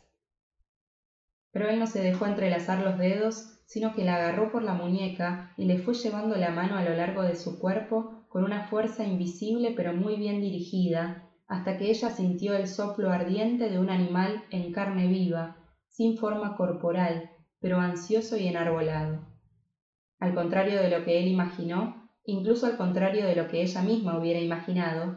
[1.52, 5.52] Pero él no se dejó entrelazar los dedos, sino que la agarró por la muñeca
[5.56, 9.04] y le fue llevando la mano a lo largo de su cuerpo con una fuerza
[9.04, 14.46] invisible pero muy bien dirigida, hasta que ella sintió el soplo ardiente de un animal
[14.50, 15.50] en carne viva,
[15.88, 17.24] sin forma corporal,
[17.58, 19.18] pero ansioso y enarbolado.
[20.20, 21.90] Al contrario de lo que él imaginó,
[22.24, 25.16] incluso al contrario de lo que ella misma hubiera imaginado,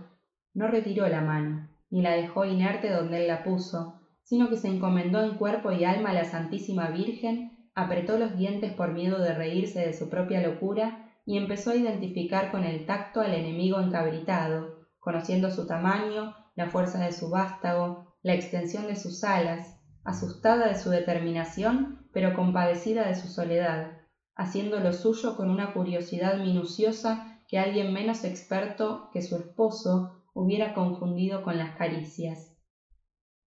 [0.55, 3.93] no retiró la mano, ni la dejó inerte donde él la puso,
[4.23, 8.71] sino que se encomendó en cuerpo y alma a la Santísima Virgen, apretó los dientes
[8.71, 13.21] por miedo de reírse de su propia locura y empezó a identificar con el tacto
[13.21, 14.72] al enemigo encabritado,
[15.03, 20.75] conociendo su tamaño, la fuerza de su vástago, la extensión de sus alas, asustada de
[20.75, 23.97] su determinación, pero compadecida de su soledad,
[24.35, 30.73] haciendo lo suyo con una curiosidad minuciosa que alguien menos experto que su esposo hubiera
[30.73, 32.53] confundido con las caricias.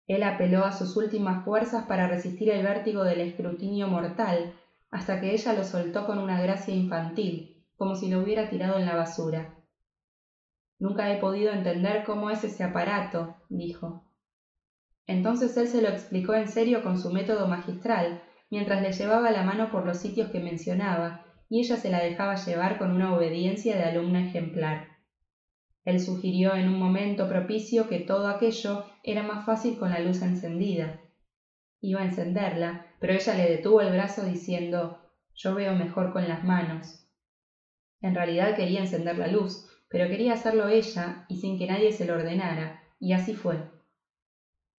[0.06, 4.54] Él apeló a sus últimas fuerzas para resistir el vértigo del escrutinio mortal,
[4.90, 8.86] hasta que ella lo soltó con una gracia infantil, como si lo hubiera tirado en
[8.86, 9.62] la basura.
[10.82, 14.04] Nunca he podido entender cómo es ese aparato, dijo.
[15.06, 19.44] Entonces él se lo explicó en serio con su método magistral, mientras le llevaba la
[19.44, 23.76] mano por los sitios que mencionaba, y ella se la dejaba llevar con una obediencia
[23.76, 24.88] de alumna ejemplar.
[25.84, 30.20] Él sugirió en un momento propicio que todo aquello era más fácil con la luz
[30.20, 30.98] encendida.
[31.80, 34.98] Iba a encenderla, pero ella le detuvo el brazo diciendo
[35.33, 37.06] Yo veo mejor con las manos.
[38.00, 42.06] En realidad quería encender la luz, pero quería hacerlo ella y sin que nadie se
[42.06, 43.60] lo ordenara, y así fue.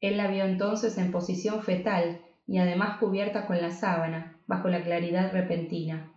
[0.01, 4.81] Él la vio entonces en posición fetal y además cubierta con la sábana, bajo la
[4.81, 6.09] claridad repentina.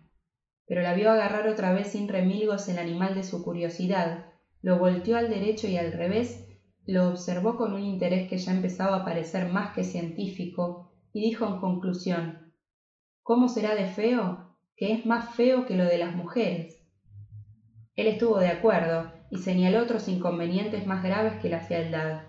[0.65, 4.25] Pero la vio agarrar otra vez sin remilgos el animal de su curiosidad,
[4.63, 6.43] lo volteó al derecho y al revés,
[6.87, 11.45] lo observó con un interés que ya empezaba a parecer más que científico, y dijo
[11.45, 12.39] en conclusión
[13.21, 14.41] ¿Cómo será de feo?
[14.75, 16.76] que es más feo que lo de las mujeres.
[17.97, 22.21] Él estuvo de acuerdo y señaló otros inconvenientes más graves que la fealdad.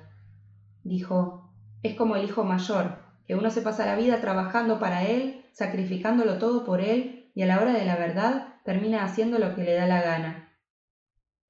[0.83, 1.53] Dijo,
[1.83, 6.39] es como el hijo mayor, que uno se pasa la vida trabajando para él, sacrificándolo
[6.39, 9.75] todo por él, y a la hora de la verdad termina haciendo lo que le
[9.75, 10.49] da la gana.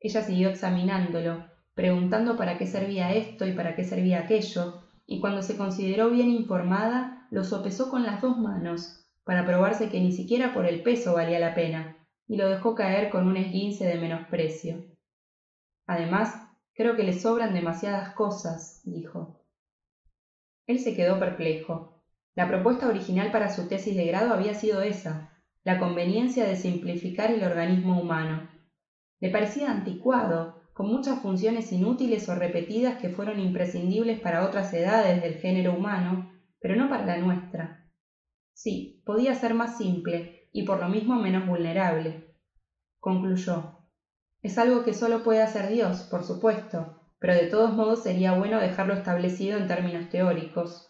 [0.00, 5.42] Ella siguió examinándolo, preguntando para qué servía esto y para qué servía aquello, y cuando
[5.42, 10.52] se consideró bien informada, lo sopesó con las dos manos, para probarse que ni siquiera
[10.52, 11.97] por el peso valía la pena,
[12.29, 14.85] y lo dejó caer con un esguince de menosprecio.
[15.87, 16.35] Además,
[16.74, 19.41] creo que le sobran demasiadas cosas, dijo.
[20.66, 22.03] Él se quedó perplejo.
[22.35, 25.33] La propuesta original para su tesis de grado había sido esa,
[25.64, 28.47] la conveniencia de simplificar el organismo humano.
[29.20, 35.20] Le parecía anticuado, con muchas funciones inútiles o repetidas que fueron imprescindibles para otras edades
[35.22, 37.91] del género humano, pero no para la nuestra.
[38.53, 42.20] Sí, podía ser más simple y por lo mismo menos vulnerable.
[42.98, 43.78] Concluyó.
[44.42, 48.59] Es algo que solo puede hacer Dios, por supuesto, pero de todos modos sería bueno
[48.59, 50.88] dejarlo establecido en términos teóricos.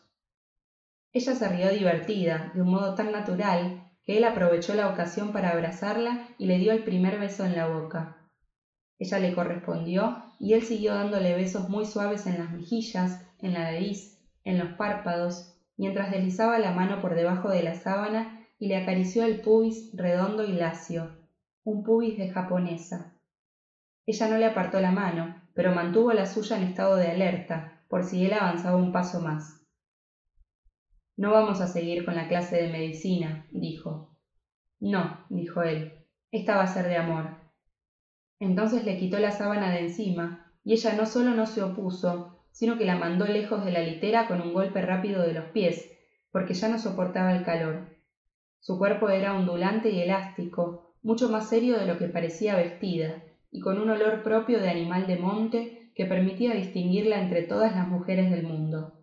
[1.13, 5.51] Ella se rió divertida, de un modo tan natural, que él aprovechó la ocasión para
[5.51, 8.17] abrazarla y le dio el primer beso en la boca.
[8.99, 13.65] Ella le correspondió y él siguió dándole besos muy suaves en las mejillas, en la
[13.65, 18.77] nariz, en los párpados, mientras deslizaba la mano por debajo de la sábana y le
[18.77, 21.17] acarició el pubis redondo y lacio,
[21.65, 23.15] un pubis de japonesa.
[24.07, 28.05] Ella no le apartó la mano, pero mantuvo la suya en estado de alerta, por
[28.05, 29.67] si él avanzaba un paso más.
[31.17, 34.17] No vamos a seguir con la clase de medicina, dijo.
[34.81, 36.07] No, dijo él.
[36.31, 37.39] Esta va a ser de amor.
[38.39, 42.79] Entonces le quitó la sábana de encima, y ella no solo no se opuso, sino
[42.79, 45.91] que la mandó lejos de la litera con un golpe rápido de los pies,
[46.31, 47.88] porque ya no soportaba el calor.
[48.61, 53.61] Su cuerpo era ondulante y elástico, mucho más serio de lo que parecía vestida, y
[53.61, 58.31] con un olor propio de animal de monte que permitía distinguirla entre todas las mujeres
[58.31, 58.95] del mundo.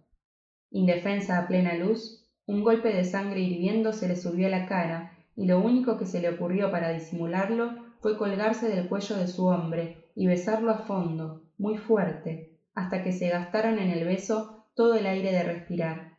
[0.71, 5.11] Indefensa a plena luz, un golpe de sangre hirviendo se le subió a la cara,
[5.35, 9.47] y lo único que se le ocurrió para disimularlo fue colgarse del cuello de su
[9.47, 14.95] hombre y besarlo a fondo, muy fuerte, hasta que se gastaron en el beso todo
[14.95, 16.14] el aire de respirar.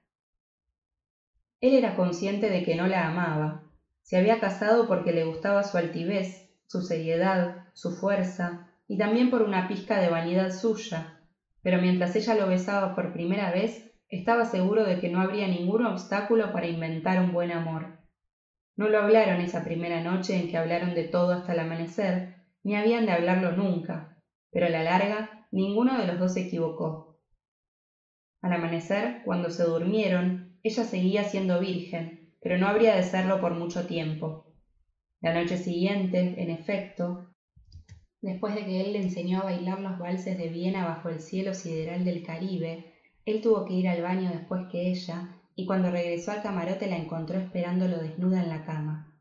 [1.61, 3.63] Él era consciente de que no la amaba.
[4.03, 9.43] Se había casado porque le gustaba su altivez, su seriedad, su fuerza, y también por
[9.43, 11.17] una pizca de vanidad suya,
[11.63, 15.85] pero mientras ella lo besaba por primera vez, estaba seguro de que no habría ningún
[15.85, 17.97] obstáculo para inventar un buen amor.
[18.77, 22.77] No lo hablaron esa primera noche en que hablaron de todo hasta el amanecer, ni
[22.77, 24.15] habían de hablarlo nunca,
[24.53, 27.17] pero a la larga ninguno de los dos se equivocó.
[28.43, 33.55] Al amanecer, cuando se durmieron, ella seguía siendo virgen, pero no habría de serlo por
[33.55, 34.45] mucho tiempo.
[35.21, 37.27] La noche siguiente, en efecto,
[38.21, 41.55] después de que él le enseñó a bailar los valses de Viena bajo el cielo
[41.55, 42.93] sideral del Caribe,
[43.25, 46.97] él tuvo que ir al baño después que ella, y cuando regresó al camarote la
[46.97, 49.13] encontró esperándolo desnuda en la cama.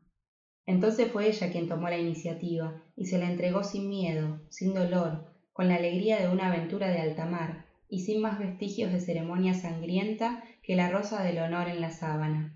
[0.66, 5.32] Entonces fue ella quien tomó la iniciativa y se la entregó sin miedo, sin dolor,
[5.52, 9.54] con la alegría de una aventura de alta mar y sin más vestigios de ceremonia
[9.54, 12.52] sangrienta que la rosa del honor en la sábana.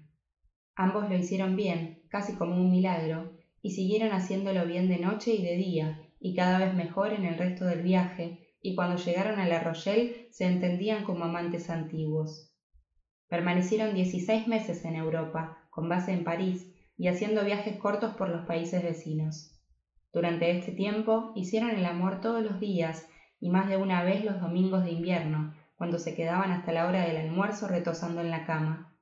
[0.75, 3.31] Ambos lo hicieron bien, casi como un milagro,
[3.63, 7.39] y siguieron haciéndolo bien de noche y de día, y cada vez mejor en el
[7.39, 12.51] resto del viaje, y cuando llegaron a la Rochelle se entendían como amantes antiguos.
[13.29, 18.45] Permanecieron 16 meses en Europa, con base en París, y haciendo viajes cortos por los
[18.45, 19.57] países vecinos.
[20.13, 23.07] Durante este tiempo hicieron el amor todos los días
[23.39, 27.07] y más de una vez los domingos de invierno, cuando se quedaban hasta la hora
[27.07, 28.95] del almuerzo retosando en la cama.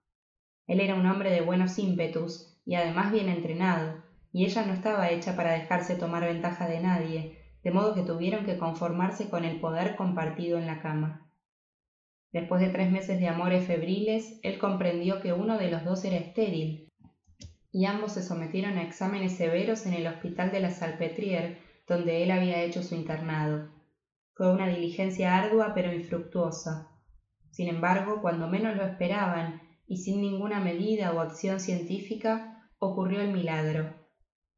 [0.68, 4.00] Él era un hombre de buenos ímpetus y además bien entrenado,
[4.32, 8.44] y ella no estaba hecha para dejarse tomar ventaja de nadie, de modo que tuvieron
[8.44, 11.28] que conformarse con el poder compartido en la cama.
[12.30, 16.16] Después de tres meses de amores febriles, él comprendió que uno de los dos era
[16.16, 16.92] estéril,
[17.72, 21.58] y ambos se sometieron a exámenes severos en el hospital de la Salpêtrière,
[21.88, 23.68] donde él había hecho su internado.
[24.38, 26.88] Fue una diligencia ardua pero infructuosa.
[27.50, 33.32] Sin embargo, cuando menos lo esperaban, y sin ninguna medida o acción científica, ocurrió el
[33.32, 33.94] milagro.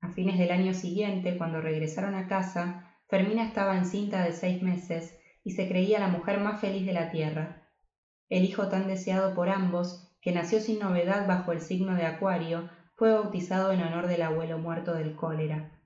[0.00, 5.18] A fines del año siguiente, cuando regresaron a casa, Fermina estaba encinta de seis meses
[5.42, 7.60] y se creía la mujer más feliz de la tierra
[8.30, 12.70] el hijo tan deseado por ambos, que nació sin novedad bajo el signo de Acuario,
[12.94, 15.79] fue bautizado en honor del abuelo muerto del cólera.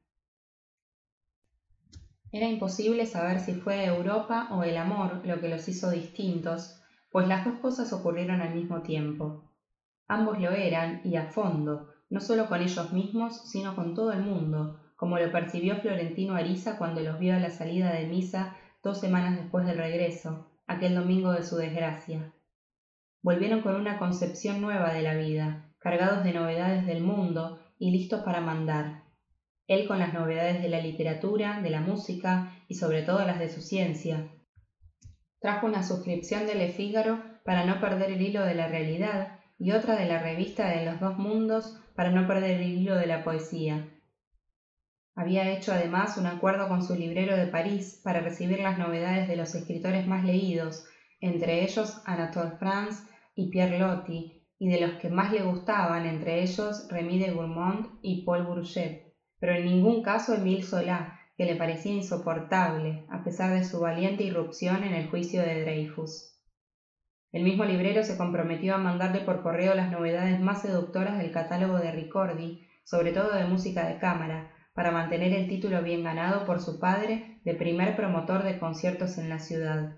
[2.34, 6.82] Era imposible saber si fue Europa o el amor lo que los hizo distintos,
[7.12, 9.52] pues las dos cosas ocurrieron al mismo tiempo.
[10.08, 14.22] Ambos lo eran, y a fondo, no solo con ellos mismos, sino con todo el
[14.22, 18.98] mundo, como lo percibió Florentino Ariza cuando los vio a la salida de misa dos
[18.98, 22.32] semanas después del regreso, aquel domingo de su desgracia.
[23.22, 28.22] volvieron con una concepción nueva de la vida, cargados de novedades del mundo y listos
[28.24, 29.03] para mandar.
[29.66, 33.48] Él con las novedades de la literatura, de la música y sobre todo las de
[33.48, 34.30] su ciencia.
[35.40, 39.72] Trajo una suscripción de Le Figaro para no perder el hilo de la realidad y
[39.72, 43.24] otra de la revista de los dos mundos para no perder el hilo de la
[43.24, 43.90] poesía.
[45.16, 49.36] Había hecho además un acuerdo con su librero de París para recibir las novedades de
[49.36, 50.84] los escritores más leídos,
[51.20, 53.04] entre ellos Anatole France
[53.34, 57.86] y Pierre Loti, y de los que más le gustaban, entre ellos Remy de Gourmont
[58.02, 59.03] y Paul Bourget,
[59.44, 64.24] pero en ningún caso Émile Zola, que le parecía insoportable, a pesar de su valiente
[64.24, 66.32] irrupción en el juicio de Dreyfus.
[67.30, 71.76] El mismo librero se comprometió a mandarle por correo las novedades más seductoras del catálogo
[71.76, 76.58] de Ricordi, sobre todo de música de cámara, para mantener el título bien ganado por
[76.58, 79.90] su padre de primer promotor de conciertos en la ciudad.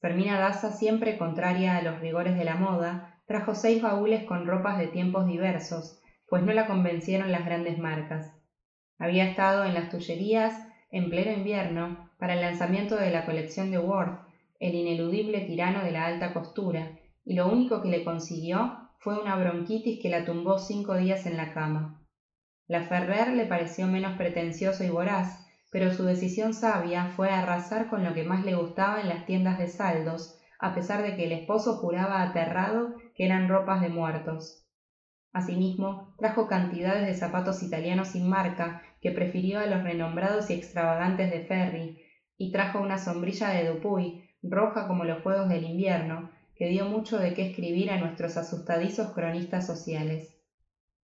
[0.00, 4.78] Fermina Daza, siempre contraria a los rigores de la moda, trajo seis baúles con ropas
[4.78, 8.35] de tiempos diversos, pues no la convencieron las grandes marcas.
[8.98, 13.78] Había estado en las tullerías en pleno invierno para el lanzamiento de la colección de
[13.78, 14.26] Worth
[14.58, 16.92] el ineludible tirano de la alta costura,
[17.24, 21.36] y lo único que le consiguió fue una bronquitis que la tumbó cinco días en
[21.36, 22.00] la cama.
[22.66, 28.02] La Ferrer le pareció menos pretencioso y voraz, pero su decisión sabia fue arrasar con
[28.02, 31.32] lo que más le gustaba en las tiendas de saldos, a pesar de que el
[31.32, 34.65] esposo juraba aterrado que eran ropas de muertos.
[35.36, 41.30] Asimismo, trajo cantidades de zapatos italianos sin marca, que prefirió a los renombrados y extravagantes
[41.30, 42.02] de Ferry,
[42.38, 47.18] y trajo una sombrilla de Dupuy, roja como los fuegos del invierno, que dio mucho
[47.18, 50.34] de qué escribir a nuestros asustadizos cronistas sociales.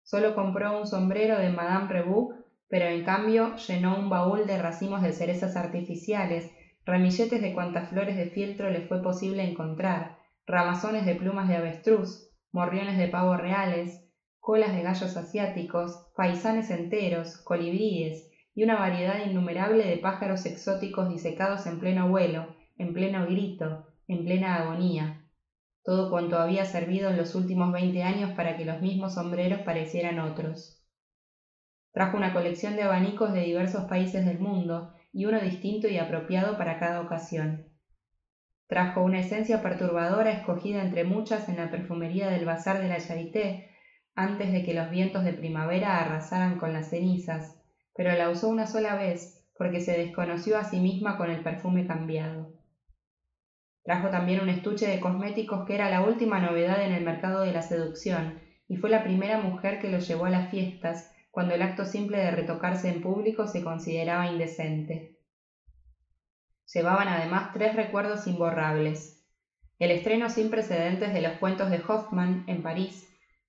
[0.02, 2.34] Solo compró un sombrero de Madame Rebou,
[2.68, 6.50] pero en cambio llenó un baúl de racimos de cerezas artificiales,
[6.84, 12.28] ramilletes de cuantas flores de fieltro le fue posible encontrar, ramazones de plumas de avestruz,
[12.50, 14.07] morriones de pavo reales,
[14.48, 21.66] colas de gallos asiáticos, paisanes enteros, colibríes y una variedad innumerable de pájaros exóticos disecados
[21.66, 25.22] en pleno vuelo, en pleno grito, en plena agonía,
[25.84, 30.18] todo cuanto había servido en los últimos veinte años para que los mismos sombreros parecieran
[30.18, 30.82] otros.
[31.92, 36.56] Trajo una colección de abanicos de diversos países del mundo y uno distinto y apropiado
[36.56, 37.66] para cada ocasión.
[38.66, 43.68] Trajo una esencia perturbadora escogida entre muchas en la perfumería del bazar de la Charité
[44.18, 47.56] antes de que los vientos de primavera arrasaran con las cenizas,
[47.94, 51.86] pero la usó una sola vez porque se desconoció a sí misma con el perfume
[51.86, 52.52] cambiado.
[53.84, 57.52] Trajo también un estuche de cosméticos que era la última novedad en el mercado de
[57.52, 61.62] la seducción, y fue la primera mujer que lo llevó a las fiestas, cuando el
[61.62, 65.16] acto simple de retocarse en público se consideraba indecente.
[66.74, 69.24] Llevaban además tres recuerdos imborrables.
[69.78, 73.07] El estreno sin precedentes de los cuentos de Hoffmann en París,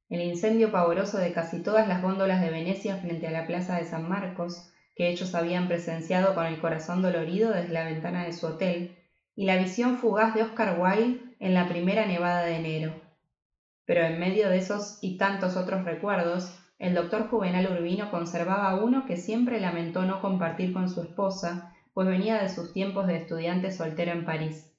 [0.10, 3.86] el incendio pavoroso de casi todas las góndolas de Venecia frente a la plaza de
[3.86, 8.47] San Marcos, que ellos habían presenciado con el corazón dolorido desde la ventana de su
[8.47, 8.97] hotel,
[9.36, 12.99] y la visión fugaz de Oscar Wilde en la primera nevada de enero.
[13.86, 19.05] Pero en medio de esos y tantos otros recuerdos, el doctor Juvenal Urbino conservaba uno
[19.05, 23.72] que siempre lamentó no compartir con su esposa, pues venía de sus tiempos de estudiante
[23.72, 24.74] soltero en París.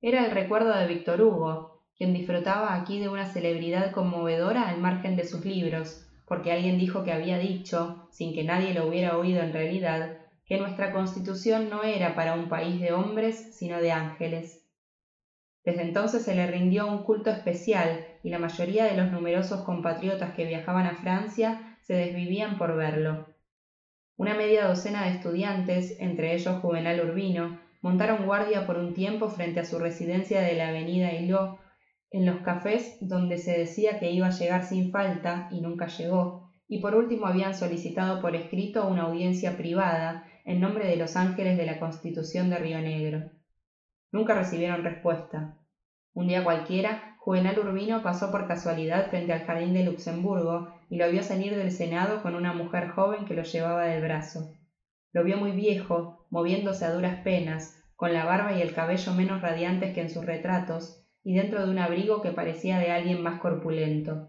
[0.00, 5.16] Era el recuerdo de Víctor Hugo, quien disfrutaba aquí de una celebridad conmovedora al margen
[5.16, 9.42] de sus libros, porque alguien dijo que había dicho, sin que nadie lo hubiera oído
[9.42, 14.64] en realidad, que nuestra constitución no era para un país de hombres, sino de ángeles.
[15.64, 20.34] Desde entonces se le rindió un culto especial y la mayoría de los numerosos compatriotas
[20.34, 23.26] que viajaban a Francia se desvivían por verlo.
[24.16, 29.60] Una media docena de estudiantes, entre ellos Juvenal Urbino, montaron guardia por un tiempo frente
[29.60, 31.58] a su residencia de la avenida Hilot,
[32.10, 36.50] en los cafés donde se decía que iba a llegar sin falta y nunca llegó,
[36.68, 41.56] y por último habían solicitado por escrito una audiencia privada en nombre de los ángeles
[41.56, 43.30] de la Constitución de Río Negro.
[44.10, 45.58] Nunca recibieron respuesta.
[46.14, 51.10] Un día cualquiera, Juvenal Urbino pasó por casualidad frente al jardín de Luxemburgo y lo
[51.10, 54.48] vio salir del Senado con una mujer joven que lo llevaba del brazo.
[55.12, 59.42] Lo vio muy viejo, moviéndose a duras penas, con la barba y el cabello menos
[59.42, 63.40] radiantes que en sus retratos, y dentro de un abrigo que parecía de alguien más
[63.40, 64.28] corpulento.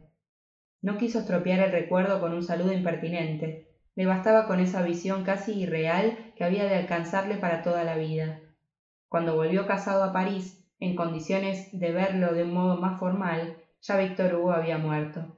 [0.82, 5.60] No quiso estropear el recuerdo con un saludo impertinente, le bastaba con esa visión casi
[5.60, 8.40] irreal que había de alcanzarle para toda la vida.
[9.10, 13.98] Cuando volvió casado a París, en condiciones de verlo de un modo más formal, ya
[13.98, 15.36] Víctor Hugo había muerto.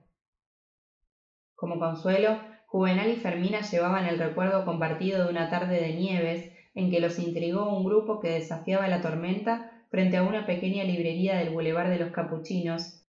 [1.55, 6.89] Como consuelo, Juvenal y Fermina llevaban el recuerdo compartido de una tarde de nieves en
[6.89, 11.51] que los intrigó un grupo que desafiaba la tormenta frente a una pequeña librería del
[11.51, 13.03] Boulevard de los Capuchinos,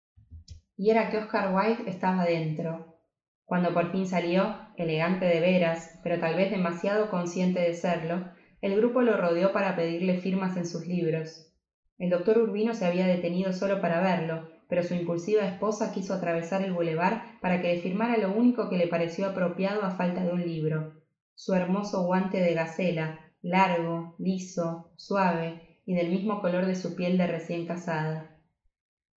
[0.77, 2.99] y era que Oscar Wilde estaba dentro.
[3.47, 8.29] Cuando por fin salió, elegante de veras, pero tal vez demasiado consciente de serlo,
[8.61, 11.51] el grupo lo rodeó para pedirle firmas en sus libros.
[11.99, 16.63] El doctor Urbino se había detenido solo para verlo, pero su impulsiva esposa quiso atravesar
[16.63, 20.33] el bulevar para que le firmara lo único que le pareció apropiado a falta de
[20.33, 21.03] un libro
[21.35, 27.19] su hermoso guante de gacela, largo, liso, suave y del mismo color de su piel
[27.19, 28.39] de recién casada.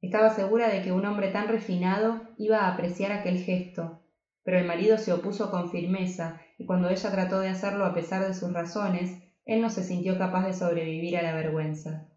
[0.01, 4.01] Estaba segura de que un hombre tan refinado iba a apreciar aquel gesto,
[4.43, 8.25] pero el marido se opuso con firmeza, y cuando ella trató de hacerlo a pesar
[8.25, 12.07] de sus razones, él no se sintió capaz de sobrevivir a la vergüenza.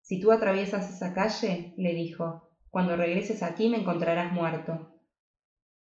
[0.00, 4.90] Si tú atraviesas esa calle, le dijo, cuando regreses aquí me encontrarás muerto.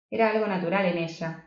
[0.09, 1.46] Era algo natural en ella.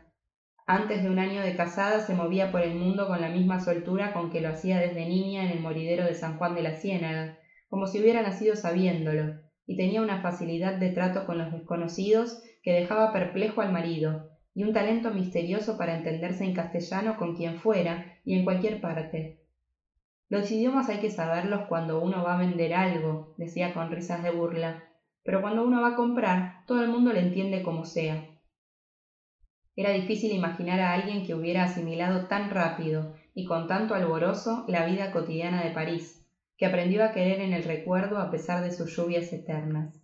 [0.67, 4.13] Antes de un año de casada se movía por el mundo con la misma soltura
[4.13, 7.37] con que lo hacía desde niña en el moridero de San Juan de la Ciénaga,
[7.69, 9.33] como si hubiera nacido sabiéndolo,
[9.65, 14.63] y tenía una facilidad de trato con los desconocidos que dejaba perplejo al marido, y
[14.63, 19.37] un talento misterioso para entenderse en castellano con quien fuera y en cualquier parte.
[20.29, 24.29] Los idiomas hay que saberlos cuando uno va a vender algo, decía con risas de
[24.29, 24.85] burla,
[25.23, 28.30] pero cuando uno va a comprar, todo el mundo le entiende como sea.
[29.75, 34.85] Era difícil imaginar a alguien que hubiera asimilado tan rápido y con tanto alborozo la
[34.85, 36.21] vida cotidiana de París,
[36.57, 40.01] que aprendió a querer en el recuerdo a pesar de sus lluvias eternas.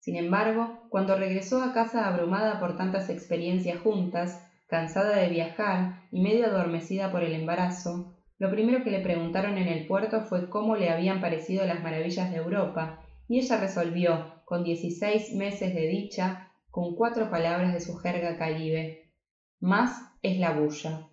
[0.00, 6.20] Sin embargo, cuando regresó a casa abrumada por tantas experiencias juntas, cansada de viajar y
[6.20, 10.76] medio adormecida por el embarazo, lo primero que le preguntaron en el puerto fue cómo
[10.76, 16.53] le habían parecido las maravillas de Europa, y ella resolvió, con dieciséis meses de dicha,
[16.74, 19.08] con cuatro palabras de su jerga caribe.
[19.60, 21.08] Más es la bulla.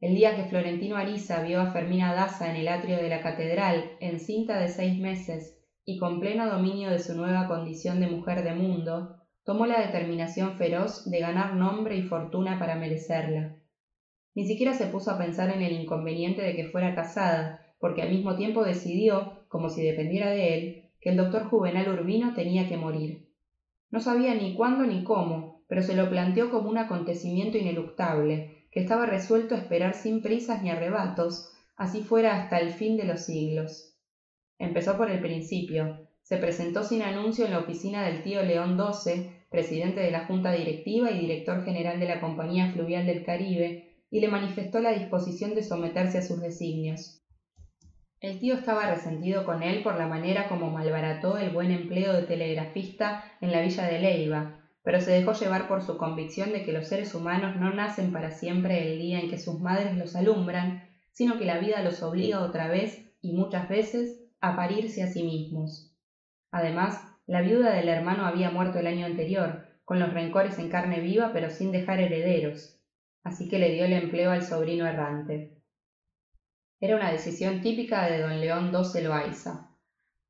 [0.00, 3.92] El día que Florentino Ariza vio a Fermina Daza en el atrio de la catedral,
[4.00, 8.52] encinta de seis meses y con pleno dominio de su nueva condición de mujer de
[8.52, 9.14] mundo,
[9.44, 13.54] tomó la determinación feroz de ganar nombre y fortuna para merecerla.
[14.34, 18.10] Ni siquiera se puso a pensar en el inconveniente de que fuera casada, porque al
[18.10, 22.76] mismo tiempo decidió, como si dependiera de él, que el doctor Juvenal Urbino tenía que
[22.76, 23.31] morir.
[23.92, 28.80] No sabía ni cuándo ni cómo, pero se lo planteó como un acontecimiento ineluctable, que
[28.80, 33.26] estaba resuelto a esperar sin prisas ni arrebatos, así fuera hasta el fin de los
[33.26, 33.94] siglos.
[34.58, 36.08] Empezó por el principio.
[36.22, 40.52] Se presentó sin anuncio en la oficina del tío León XII, presidente de la Junta
[40.52, 45.54] Directiva y director general de la Compañía Fluvial del Caribe, y le manifestó la disposición
[45.54, 47.21] de someterse a sus designios.
[48.22, 52.22] El tío estaba resentido con él por la manera como malbarató el buen empleo de
[52.22, 56.70] telegrafista en la villa de Leiva, pero se dejó llevar por su convicción de que
[56.70, 60.78] los seres humanos no nacen para siempre el día en que sus madres los alumbran,
[61.10, 65.24] sino que la vida los obliga otra vez, y muchas veces, a parirse a sí
[65.24, 65.84] mismos.
[66.52, 71.00] Además, la viuda del hermano había muerto el año anterior, con los rencores en carne
[71.00, 72.72] viva pero sin dejar herederos,
[73.24, 75.48] así que le dio el empleo al sobrino errante.
[76.84, 79.70] Era una decisión típica de don León XII Loaiza.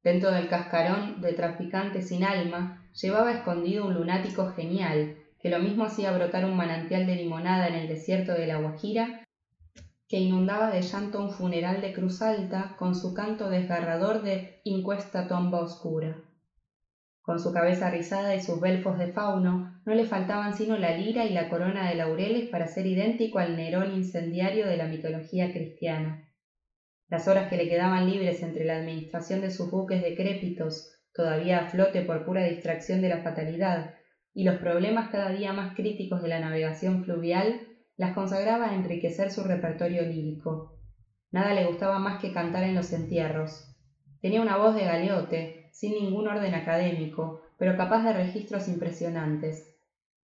[0.05, 5.84] Dentro del cascarón de traficante sin alma llevaba escondido un lunático genial, que lo mismo
[5.84, 9.26] hacía brotar un manantial de limonada en el desierto de la Guajira,
[10.07, 15.28] que inundaba de llanto un funeral de Cruz Alta con su canto desgarrador de Incuesta
[15.28, 16.18] tomba oscura.
[17.22, 21.24] Con su cabeza rizada y sus belfos de fauno, no le faltaban sino la lira
[21.24, 26.28] y la corona de laureles para ser idéntico al Nerón incendiario de la mitología cristiana.
[27.13, 31.69] Las horas que le quedaban libres entre la administración de sus buques decrépitos, todavía a
[31.69, 33.93] flote por pura distracción de la fatalidad,
[34.33, 39.31] y los problemas cada día más críticos de la navegación fluvial, las consagraba a enriquecer
[39.31, 40.79] su repertorio lírico.
[41.31, 43.63] Nada le gustaba más que cantar en los entierros.
[44.23, 49.71] Tenía una voz de galeote, sin ningún orden académico, pero capaz de registros impresionantes.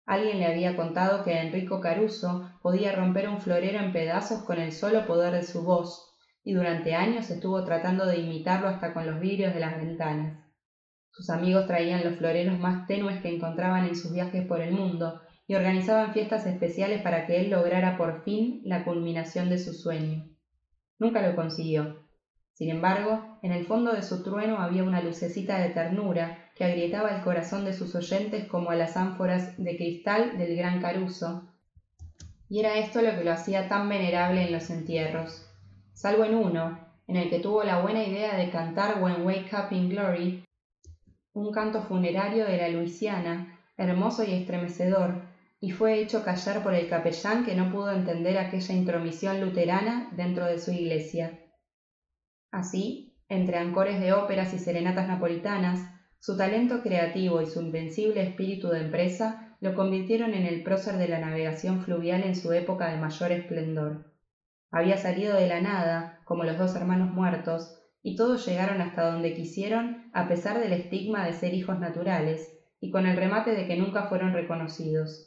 [0.05, 4.71] Alguien le había contado que Enrico Caruso podía romper un florero en pedazos con el
[4.71, 6.06] solo poder de su voz,
[6.47, 10.45] y durante años estuvo tratando de imitarlo hasta con los vidrios de las ventanas.
[11.11, 15.19] Sus amigos traían los floreros más tenues que encontraban en sus viajes por el mundo
[15.45, 20.23] y organizaban fiestas especiales para que él lograra por fin la culminación de su sueño.
[20.99, 22.07] Nunca lo consiguió,
[22.53, 27.11] sin embargo, en el fondo de su trueno había una lucecita de ternura que agrietaba
[27.11, 31.43] el corazón de sus oyentes como a las ánforas de cristal del gran Caruso,
[32.47, 35.46] y era esto lo que lo hacía tan venerable en los entierros,
[35.97, 36.77] salvo en uno,
[37.07, 40.43] en el que tuvo la buena idea de cantar When Wake Up in Glory,
[41.33, 45.23] un canto funerario de la Luisiana, hermoso y estremecedor,
[45.59, 50.45] y fue hecho callar por el capellán que no pudo entender aquella intromisión luterana dentro
[50.45, 51.39] de su iglesia.
[52.51, 55.79] Así, entre ancores de óperas y serenatas napolitanas,
[56.19, 61.07] su talento creativo y su invencible espíritu de empresa lo convirtieron en el prócer de
[61.07, 64.16] la navegación fluvial en su época de mayor esplendor.
[64.69, 69.33] Había salido de la nada, como los dos hermanos muertos, y todos llegaron hasta donde
[69.33, 73.77] quisieron a pesar del estigma de ser hijos naturales, y con el remate de que
[73.77, 75.25] nunca fueron reconocidos.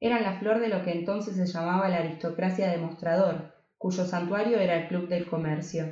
[0.00, 3.48] Eran la flor de lo que entonces se llamaba la aristocracia demostrador,
[3.78, 5.90] cuyo santuario era el Club del Comercio.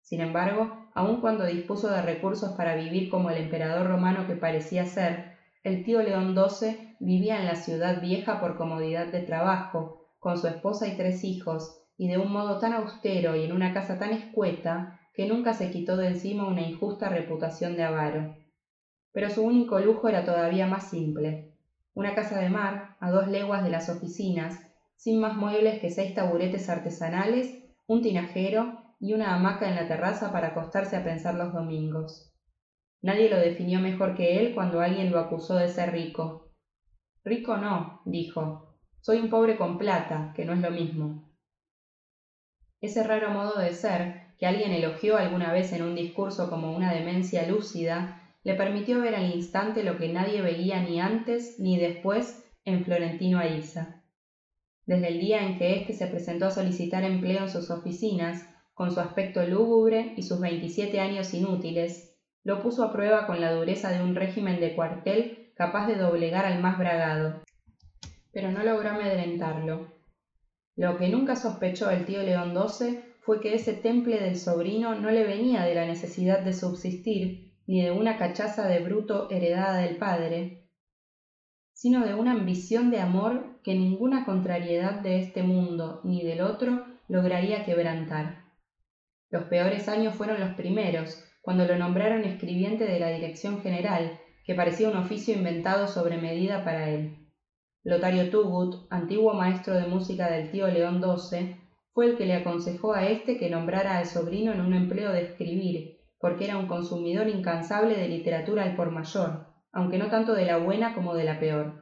[0.00, 4.86] Sin embargo, aun cuando dispuso de recursos para vivir como el emperador romano que parecía
[4.86, 5.26] ser,
[5.62, 10.46] el tío León XII vivía en la ciudad vieja por comodidad de trabajo, con su
[10.46, 14.12] esposa y tres hijos, y de un modo tan austero y en una casa tan
[14.12, 18.36] escueta que nunca se quitó de encima una injusta reputación de avaro.
[19.12, 21.50] Pero su único lujo era todavía más simple.
[21.94, 24.56] Una casa de mar, a dos leguas de las oficinas,
[24.96, 30.30] sin más muebles que seis taburetes artesanales, un tinajero y una hamaca en la terraza
[30.30, 32.32] para acostarse a pensar los domingos.
[33.02, 36.52] Nadie lo definió mejor que él cuando alguien lo acusó de ser rico.
[37.24, 38.76] Rico no, dijo.
[39.00, 41.27] Soy un pobre con plata, que no es lo mismo.
[42.80, 46.92] Ese raro modo de ser, que alguien elogió alguna vez en un discurso como una
[46.92, 52.44] demencia lúcida, le permitió ver al instante lo que nadie veía ni antes ni después
[52.64, 54.02] en Florentino Ariza.
[54.86, 58.92] Desde el día en que éste se presentó a solicitar empleo en sus oficinas, con
[58.92, 63.90] su aspecto lúgubre y sus veintisiete años inútiles, lo puso a prueba con la dureza
[63.90, 67.42] de un régimen de cuartel capaz de doblegar al más bragado.
[68.32, 69.97] Pero no logró amedrentarlo.
[70.78, 75.10] Lo que nunca sospechó el tío León XII fue que ese temple del sobrino no
[75.10, 79.96] le venía de la necesidad de subsistir ni de una cachaza de bruto heredada del
[79.96, 80.68] padre,
[81.72, 86.86] sino de una ambición de amor que ninguna contrariedad de este mundo ni del otro
[87.08, 88.44] lograría quebrantar.
[89.30, 94.54] Los peores años fueron los primeros, cuando lo nombraron escribiente de la Dirección General, que
[94.54, 97.27] parecía un oficio inventado sobre medida para él.
[97.84, 101.48] Lotario Tugut, antiguo maestro de música del tío León XII,
[101.92, 105.20] fue el que le aconsejó a éste que nombrara al sobrino en un empleo de
[105.20, 105.84] escribir,
[106.18, 109.38] porque era un consumidor incansable de literatura al por mayor,
[109.72, 111.76] aunque no tanto de la buena como de la peor.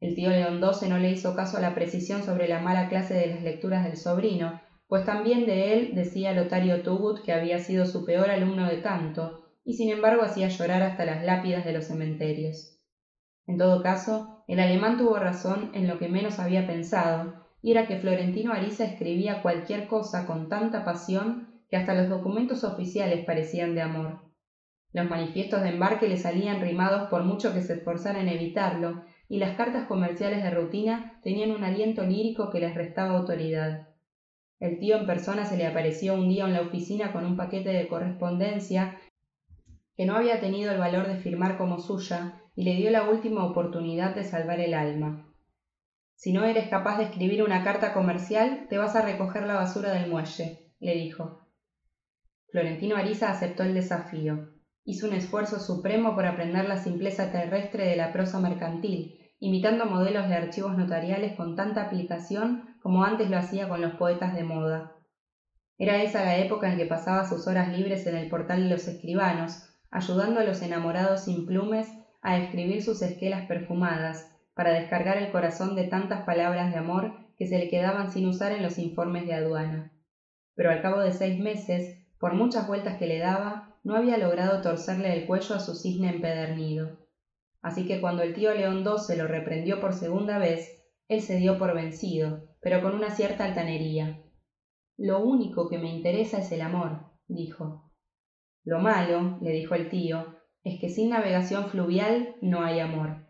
[0.00, 3.14] El tío León XII no le hizo caso a la precisión sobre la mala clase
[3.14, 4.56] de las lecturas del sobrino,
[4.88, 9.32] pues también de él decía Lotario Tugut que había sido su peor alumno de canto,
[9.64, 12.75] y sin embargo hacía llorar hasta las lápidas de los cementerios.
[13.46, 17.86] En todo caso, el alemán tuvo razón en lo que menos había pensado, y era
[17.86, 23.74] que Florentino Ariza escribía cualquier cosa con tanta pasión que hasta los documentos oficiales parecían
[23.74, 24.20] de amor.
[24.92, 29.38] Los manifiestos de embarque le salían rimados por mucho que se esforzara en evitarlo, y
[29.38, 33.88] las cartas comerciales de rutina tenían un aliento lírico que les restaba autoridad.
[34.58, 37.70] El tío en persona se le apareció un día en la oficina con un paquete
[37.70, 38.96] de correspondencia
[39.96, 43.44] que no había tenido el valor de firmar como suya y le dio la última
[43.44, 45.26] oportunidad de salvar el alma.
[46.16, 49.92] Si no eres capaz de escribir una carta comercial, te vas a recoger la basura
[49.92, 51.46] del muelle, le dijo.
[52.50, 54.48] Florentino Ariza aceptó el desafío.
[54.84, 60.26] Hizo un esfuerzo supremo por aprender la simpleza terrestre de la prosa mercantil, imitando modelos
[60.28, 64.94] de archivos notariales con tanta aplicación como antes lo hacía con los poetas de moda.
[65.76, 68.88] Era esa la época en que pasaba sus horas libres en el portal de los
[68.88, 71.88] escribanos, ayudando a los enamorados sin plumes
[72.26, 77.46] a escribir sus esquelas perfumadas, para descargar el corazón de tantas palabras de amor que
[77.46, 79.92] se le quedaban sin usar en los informes de aduana.
[80.56, 84.60] Pero al cabo de seis meses, por muchas vueltas que le daba, no había logrado
[84.60, 86.98] torcerle el cuello a su cisne empedernido.
[87.62, 91.58] Así que cuando el tío León XII lo reprendió por segunda vez, él se dio
[91.58, 94.20] por vencido, pero con una cierta altanería.
[94.96, 97.92] Lo único que me interesa es el amor, dijo.
[98.64, 100.35] Lo malo, le dijo el tío,
[100.66, 103.24] es que sin navegación fluvial no hay amor.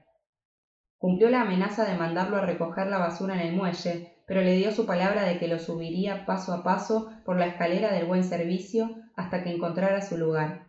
[0.97, 4.73] Cumplió la amenaza de mandarlo a recoger la basura en el muelle, pero le dio
[4.73, 8.89] su palabra de que lo subiría paso a paso por la escalera del buen servicio
[9.17, 10.69] hasta que encontrara su lugar.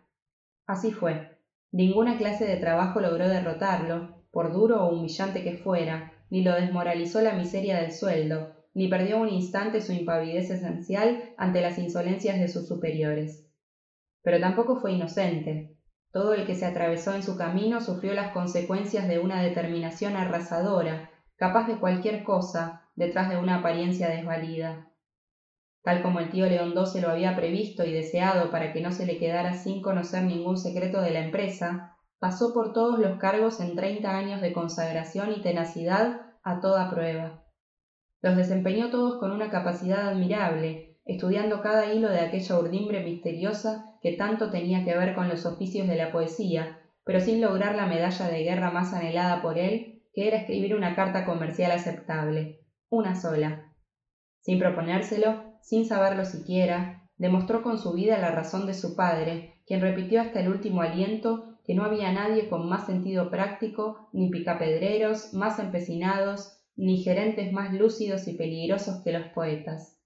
[0.66, 1.38] Así fue.
[1.72, 7.22] Ninguna clase de trabajo logró derrotarlo, por duro o humillante que fuera, ni lo desmoralizó
[7.22, 12.48] la miseria del sueldo, ni perdió un instante su impavidez esencial ante las insolencias de
[12.48, 13.46] sus superiores.
[14.20, 15.77] Pero tampoco fue inocente.
[16.10, 21.10] Todo el que se atravesó en su camino sufrió las consecuencias de una determinación arrasadora,
[21.36, 24.88] capaz de cualquier cosa, detrás de una apariencia desvalida.
[25.82, 29.06] Tal como el tío León XII lo había previsto y deseado para que no se
[29.06, 33.76] le quedara sin conocer ningún secreto de la empresa, pasó por todos los cargos en
[33.76, 37.42] treinta años de consagración y tenacidad a toda prueba.
[38.20, 44.12] Los desempeñó todos con una capacidad admirable, estudiando cada hilo de aquella urdimbre misteriosa que
[44.12, 48.28] tanto tenía que ver con los oficios de la poesía, pero sin lograr la medalla
[48.28, 53.72] de guerra más anhelada por él, que era escribir una carta comercial aceptable, una sola.
[54.42, 59.80] Sin proponérselo, sin saberlo siquiera, demostró con su vida la razón de su padre, quien
[59.80, 65.32] repitió hasta el último aliento que no había nadie con más sentido práctico, ni picapedreros
[65.32, 69.97] más empecinados, ni gerentes más lúcidos y peligrosos que los poetas.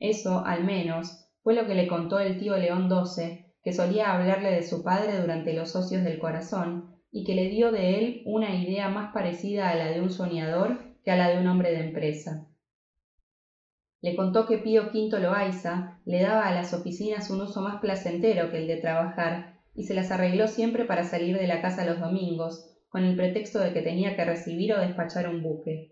[0.00, 4.50] Eso, al menos, fue lo que le contó el tío León XII, que solía hablarle
[4.50, 8.54] de su padre durante los ocios del corazón, y que le dio de él una
[8.54, 11.78] idea más parecida a la de un soñador que a la de un hombre de
[11.78, 12.42] empresa.
[14.00, 18.48] Le contó que Pío V Loaiza le daba a las oficinas un uso más placentero
[18.48, 21.98] que el de trabajar, y se las arregló siempre para salir de la casa los
[21.98, 25.84] domingos, con el pretexto de que tenía que recibir o despachar un buque.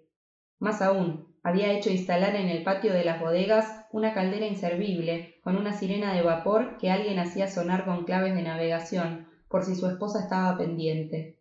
[0.59, 5.57] Más aún, había hecho instalar en el patio de las bodegas una caldera inservible, con
[5.57, 9.87] una sirena de vapor que alguien hacía sonar con claves de navegación, por si su
[9.87, 11.39] esposa estaba pendiente.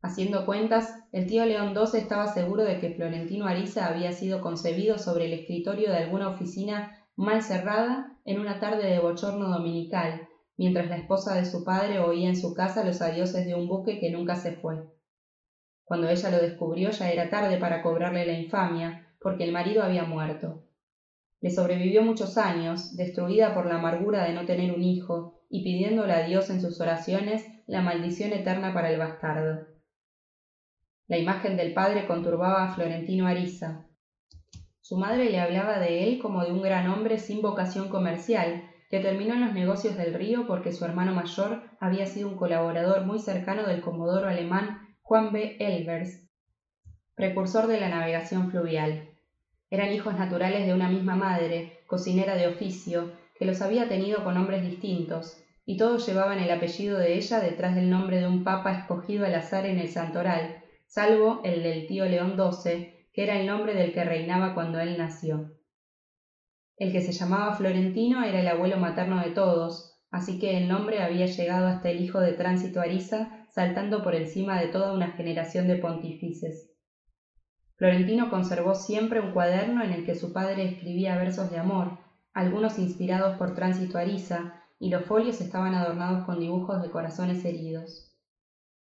[0.00, 4.96] Haciendo cuentas, el tío León XII estaba seguro de que Florentino Ariza había sido concebido
[4.96, 10.88] sobre el escritorio de alguna oficina mal cerrada en una tarde de bochorno dominical, mientras
[10.88, 14.10] la esposa de su padre oía en su casa los adioses de un buque que
[14.10, 14.86] nunca se fue.
[15.84, 20.04] Cuando ella lo descubrió ya era tarde para cobrarle la infamia, porque el marido había
[20.04, 20.64] muerto.
[21.40, 26.12] Le sobrevivió muchos años, destruida por la amargura de no tener un hijo, y pidiéndole
[26.12, 29.66] a Dios en sus oraciones la maldición eterna para el bastardo.
[31.08, 33.86] La imagen del padre conturbaba a Florentino Ariza.
[34.80, 39.00] Su madre le hablaba de él como de un gran hombre sin vocación comercial, que
[39.00, 43.18] terminó en los negocios del río porque su hermano mayor había sido un colaborador muy
[43.18, 45.56] cercano del comodoro alemán Juan B.
[45.60, 46.25] Elvers,
[47.16, 49.08] precursor de la navegación fluvial.
[49.70, 54.34] Eran hijos naturales de una misma madre, cocinera de oficio, que los había tenido con
[54.34, 58.72] nombres distintos, y todos llevaban el apellido de ella detrás del nombre de un papa
[58.72, 63.46] escogido al azar en el santoral, salvo el del tío León XII, que era el
[63.46, 65.56] nombre del que reinaba cuando él nació.
[66.76, 71.02] El que se llamaba Florentino era el abuelo materno de todos, así que el nombre
[71.02, 75.66] había llegado hasta el hijo de Tránsito Ariza, saltando por encima de toda una generación
[75.66, 76.75] de pontífices.
[77.76, 81.98] Florentino conservó siempre un cuaderno en el que su padre escribía versos de amor,
[82.32, 88.14] algunos inspirados por Tránsito Ariza, y los folios estaban adornados con dibujos de corazones heridos.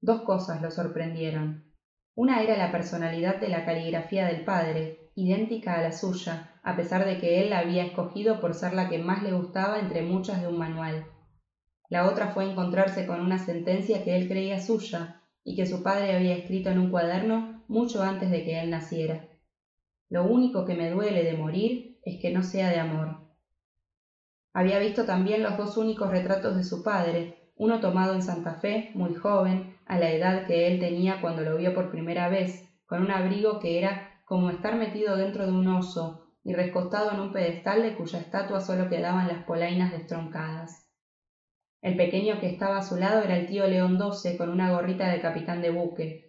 [0.01, 1.65] Dos cosas lo sorprendieron.
[2.15, 7.05] Una era la personalidad de la caligrafía del padre, idéntica a la suya, a pesar
[7.05, 10.41] de que él la había escogido por ser la que más le gustaba entre muchas
[10.41, 11.05] de un manual.
[11.89, 16.15] La otra fue encontrarse con una sentencia que él creía suya y que su padre
[16.15, 19.27] había escrito en un cuaderno mucho antes de que él naciera.
[20.09, 23.27] Lo único que me duele de morir es que no sea de amor.
[24.53, 28.91] Había visto también los dos únicos retratos de su padre, uno tomado en Santa Fe,
[28.93, 33.01] muy joven, a la edad que él tenía cuando lo vio por primera vez, con
[33.01, 37.31] un abrigo que era como estar metido dentro de un oso y recostado en un
[37.31, 40.87] pedestal de cuya estatua solo quedaban las polainas destroncadas.
[41.81, 45.09] El pequeño que estaba a su lado era el tío León XII con una gorrita
[45.09, 46.26] de capitán de buque.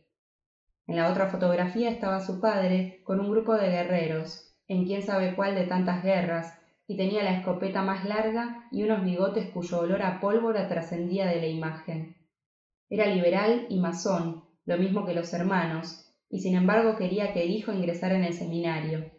[0.88, 5.36] En la otra fotografía estaba su padre con un grupo de guerreros, en quién sabe
[5.36, 10.02] cuál de tantas guerras, y tenía la escopeta más larga y unos bigotes cuyo olor
[10.02, 12.16] a pólvora trascendía de la imagen.
[12.88, 17.50] Era liberal y masón, lo mismo que los hermanos, y sin embargo quería que el
[17.50, 19.12] hijo ingresara en el seminario.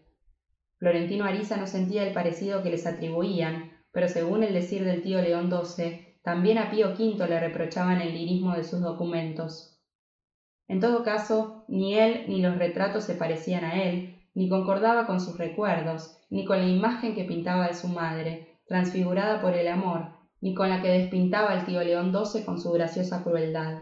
[0.80, 5.22] Florentino Ariza no sentía el parecido que les atribuían, pero según el decir del tío
[5.22, 9.79] León XII, también a Pío V le reprochaban el lirismo de sus documentos.
[10.70, 15.20] En todo caso, ni él ni los retratos se parecían a él, ni concordaba con
[15.20, 20.12] sus recuerdos, ni con la imagen que pintaba de su madre, transfigurada por el amor,
[20.42, 23.82] ni con la que despintaba el tío León XII con su graciosa crueldad.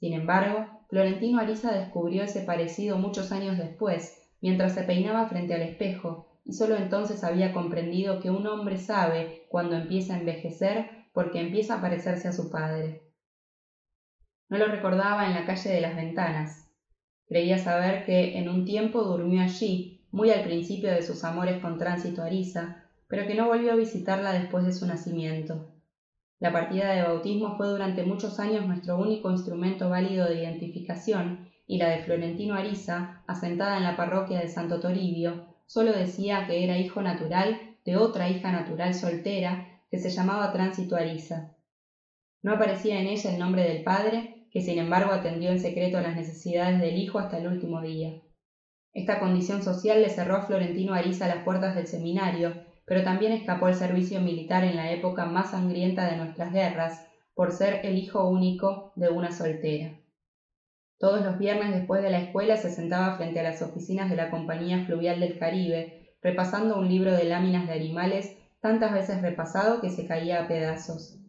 [0.00, 5.62] Sin embargo, Florentino Ariza descubrió ese parecido muchos años después, mientras se peinaba frente al
[5.62, 11.38] espejo, y sólo entonces había comprendido que un hombre sabe cuando empieza a envejecer porque
[11.38, 13.09] empieza a parecerse a su padre.
[14.50, 16.68] No lo recordaba en la calle de las ventanas.
[17.28, 21.78] Creía saber que en un tiempo durmió allí, muy al principio de sus amores con
[21.78, 25.70] tránsito Ariza, pero que no volvió a visitarla después de su nacimiento.
[26.40, 31.78] La partida de bautismo fue durante muchos años nuestro único instrumento válido de identificación y
[31.78, 36.76] la de Florentino Ariza, asentada en la parroquia de Santo Toribio, solo decía que era
[36.76, 41.52] hijo natural de otra hija natural soltera que se llamaba Tránsito Ariza.
[42.42, 46.16] No aparecía en ella el nombre del padre, que sin embargo atendió en secreto las
[46.16, 48.20] necesidades del hijo hasta el último día.
[48.92, 53.66] Esta condición social le cerró a Florentino Ariza las puertas del seminario, pero también escapó
[53.66, 58.28] al servicio militar en la época más sangrienta de nuestras guerras, por ser el hijo
[58.28, 59.96] único de una soltera.
[60.98, 64.30] Todos los viernes después de la escuela se sentaba frente a las oficinas de la
[64.30, 69.88] Compañía Fluvial del Caribe, repasando un libro de láminas de animales tantas veces repasado que
[69.88, 71.19] se caía a pedazos.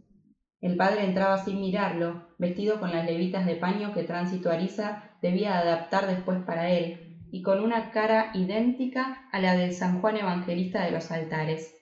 [0.61, 5.57] El padre entraba sin mirarlo, vestido con las levitas de paño que Tránsito Ariza debía
[5.57, 10.83] adaptar después para él, y con una cara idéntica a la del San Juan Evangelista
[10.83, 11.75] de los altares.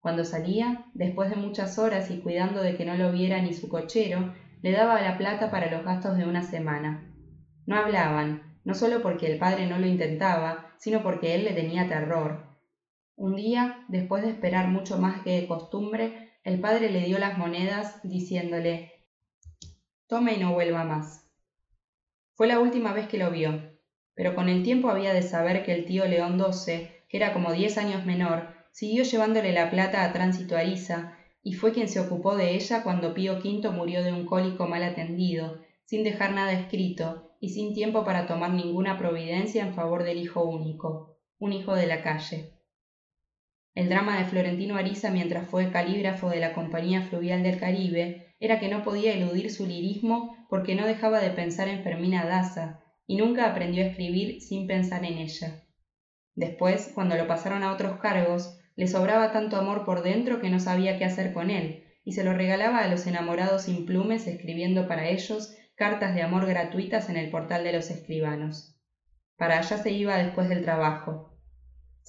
[0.00, 3.68] Cuando salía, después de muchas horas y cuidando de que no lo viera ni su
[3.68, 7.06] cochero, le daba la plata para los gastos de una semana.
[7.66, 11.86] No hablaban, no solo porque el padre no lo intentaba, sino porque él le tenía
[11.86, 12.46] terror.
[13.14, 17.36] Un día, después de esperar mucho más que de costumbre, el padre le dio las
[17.36, 18.92] monedas diciéndole
[20.06, 21.28] Tome y no vuelva más.
[22.34, 23.78] Fue la última vez que lo vio,
[24.14, 27.52] pero con el tiempo había de saber que el tío León XII, que era como
[27.52, 32.36] diez años menor, siguió llevándole la plata a Tránsito Ariza, y fue quien se ocupó
[32.36, 37.30] de ella cuando Pío V murió de un cólico mal atendido, sin dejar nada escrito,
[37.40, 41.86] y sin tiempo para tomar ninguna providencia en favor del hijo único, un hijo de
[41.86, 42.59] la calle.
[43.74, 48.58] El drama de Florentino Ariza mientras fue calígrafo de la Compañía Fluvial del Caribe era
[48.58, 53.16] que no podía eludir su lirismo porque no dejaba de pensar en Fermina Daza, y
[53.16, 55.62] nunca aprendió a escribir sin pensar en ella.
[56.34, 60.58] Después, cuando lo pasaron a otros cargos, le sobraba tanto amor por dentro que no
[60.58, 64.88] sabía qué hacer con él, y se lo regalaba a los enamorados sin plumes escribiendo
[64.88, 68.76] para ellos cartas de amor gratuitas en el portal de los escribanos.
[69.36, 71.29] Para allá se iba después del trabajo.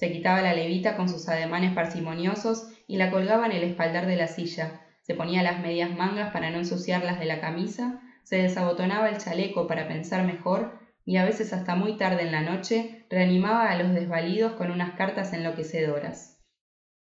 [0.02, 4.16] Se quitaba la levita con sus ademanes parsimoniosos y la colgaba en el espaldar de
[4.16, 9.10] la silla, se ponía las medias mangas para no ensuciarlas de la camisa, se desabotonaba
[9.10, 13.70] el chaleco para pensar mejor y a veces hasta muy tarde en la noche reanimaba
[13.70, 16.36] a los desvalidos con unas cartas enloquecedoras.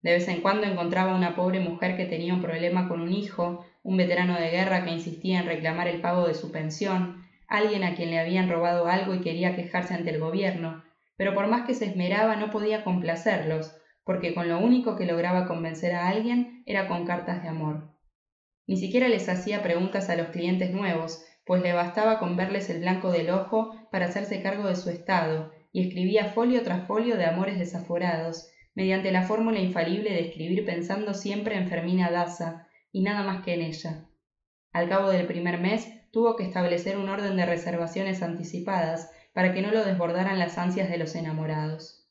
[0.02, 3.64] De vez en cuando encontraba una pobre mujer que tenía un problema con un hijo,
[3.82, 7.94] un veterano de guerra que insistía en reclamar el pago de su pensión, alguien a
[7.94, 10.84] quien le habían robado algo y quería quejarse ante el gobierno,
[11.16, 15.46] pero por más que se esmeraba no podía complacerlos, porque con lo único que lograba
[15.46, 17.94] convencer a alguien era con cartas de amor.
[18.66, 22.80] Ni siquiera les hacía preguntas a los clientes nuevos, pues le bastaba con verles el
[22.80, 27.26] blanco del ojo para hacerse cargo de su estado, y escribía folio tras folio de
[27.26, 33.22] amores desaforados, mediante la fórmula infalible de escribir pensando siempre en Fermina Daza y nada
[33.22, 34.06] más que en ella.
[34.72, 39.60] Al cabo del primer mes tuvo que establecer un orden de reservaciones anticipadas para que
[39.60, 42.08] no lo desbordaran las ansias de los enamorados.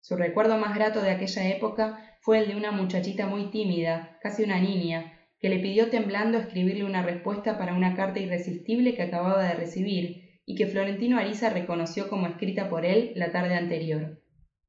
[0.00, 4.42] Su recuerdo más grato de aquella época fue el de una muchachita muy tímida, casi
[4.42, 9.44] una niña, que le pidió temblando escribirle una respuesta para una carta irresistible que acababa
[9.44, 14.22] de recibir y que Florentino Ariza reconoció como escrita por él la tarde anterior.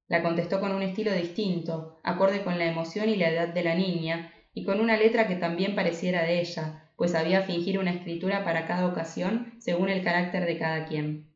[0.08, 3.76] La contestó con un estilo distinto, acorde con la emoción y la edad de la
[3.76, 8.44] niña, y con una letra que también pareciera de ella, pues había fingir una escritura
[8.44, 11.28] para cada ocasión según el carácter de cada quien.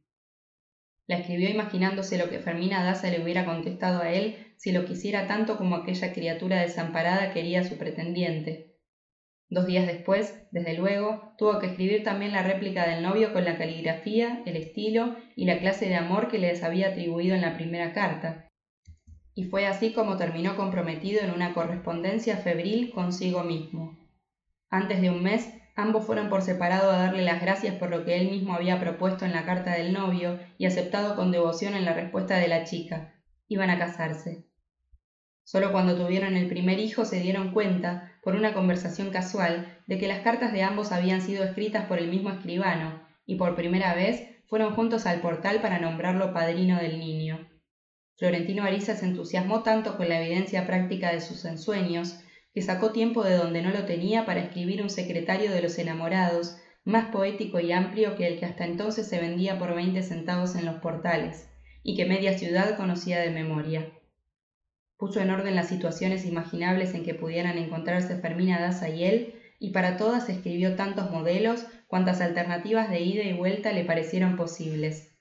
[1.07, 5.27] La escribió imaginándose lo que Fermina Daza le hubiera contestado a él si lo quisiera
[5.27, 8.77] tanto como aquella criatura desamparada quería a su pretendiente.
[9.49, 13.57] Dos días después, desde luego, tuvo que escribir también la réplica del novio con la
[13.57, 17.91] caligrafía, el estilo y la clase de amor que les había atribuido en la primera
[17.91, 18.47] carta,
[19.33, 23.97] y fue así como terminó comprometido en una correspondencia febril consigo mismo.
[24.69, 28.15] Antes de un mes, ambos fueron por separado a darle las gracias por lo que
[28.15, 31.93] él mismo había propuesto en la carta del novio y aceptado con devoción en la
[31.93, 33.13] respuesta de la chica.
[33.47, 34.45] Iban a casarse.
[35.43, 40.07] Solo cuando tuvieron el primer hijo se dieron cuenta, por una conversación casual, de que
[40.07, 44.29] las cartas de ambos habían sido escritas por el mismo escribano, y por primera vez
[44.47, 47.49] fueron juntos al portal para nombrarlo padrino del niño.
[48.17, 52.19] Florentino Ariza se entusiasmó tanto con la evidencia práctica de sus ensueños
[52.53, 56.57] que sacó tiempo de donde no lo tenía para escribir un secretario de los enamorados
[56.83, 60.65] más poético y amplio que el que hasta entonces se vendía por veinte centavos en
[60.65, 61.47] los portales,
[61.83, 63.91] y que media ciudad conocía de memoria.
[64.97, 69.71] Puso en orden las situaciones imaginables en que pudieran encontrarse Fermina Daza y él, y
[69.71, 75.15] para todas escribió tantos modelos cuantas alternativas de ida y vuelta le parecieron posibles.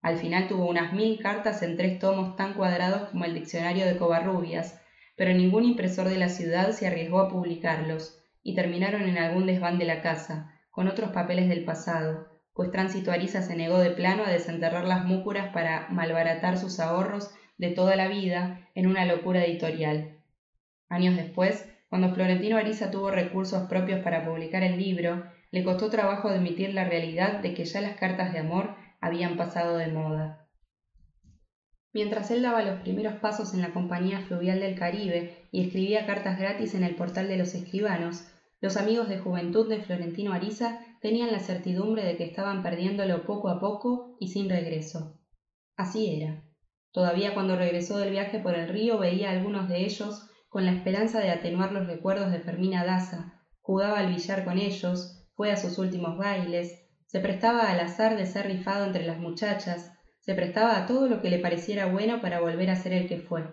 [0.00, 3.96] Al final tuvo unas mil cartas en tres tomos tan cuadrados como el diccionario de
[3.96, 4.81] Covarrubias,
[5.22, 9.78] pero ningún impresor de la ciudad se arriesgó a publicarlos, y terminaron en algún desván
[9.78, 14.24] de la casa, con otros papeles del pasado, pues Tránsito Ariza se negó de plano
[14.24, 19.44] a desenterrar las múcuras para malbaratar sus ahorros de toda la vida en una locura
[19.44, 20.18] editorial.
[20.88, 26.30] Años después, cuando Florentino Ariza tuvo recursos propios para publicar el libro, le costó trabajo
[26.30, 30.41] admitir la realidad de que ya las cartas de amor habían pasado de moda.
[31.92, 36.38] Mientras él daba los primeros pasos en la Compañía Fluvial del Caribe y escribía cartas
[36.38, 38.26] gratis en el portal de los escribanos,
[38.60, 43.48] los amigos de juventud de Florentino Ariza tenían la certidumbre de que estaban perdiéndolo poco
[43.48, 45.18] a poco y sin regreso.
[45.76, 46.44] Así era.
[46.92, 50.72] Todavía cuando regresó del viaje por el río veía a algunos de ellos con la
[50.72, 55.56] esperanza de atenuar los recuerdos de Fermina Daza, jugaba al billar con ellos, fue a
[55.56, 59.92] sus últimos bailes, se prestaba al azar de ser rifado entre las muchachas,
[60.22, 63.18] se prestaba a todo lo que le pareciera bueno para volver a ser el que
[63.18, 63.44] fue.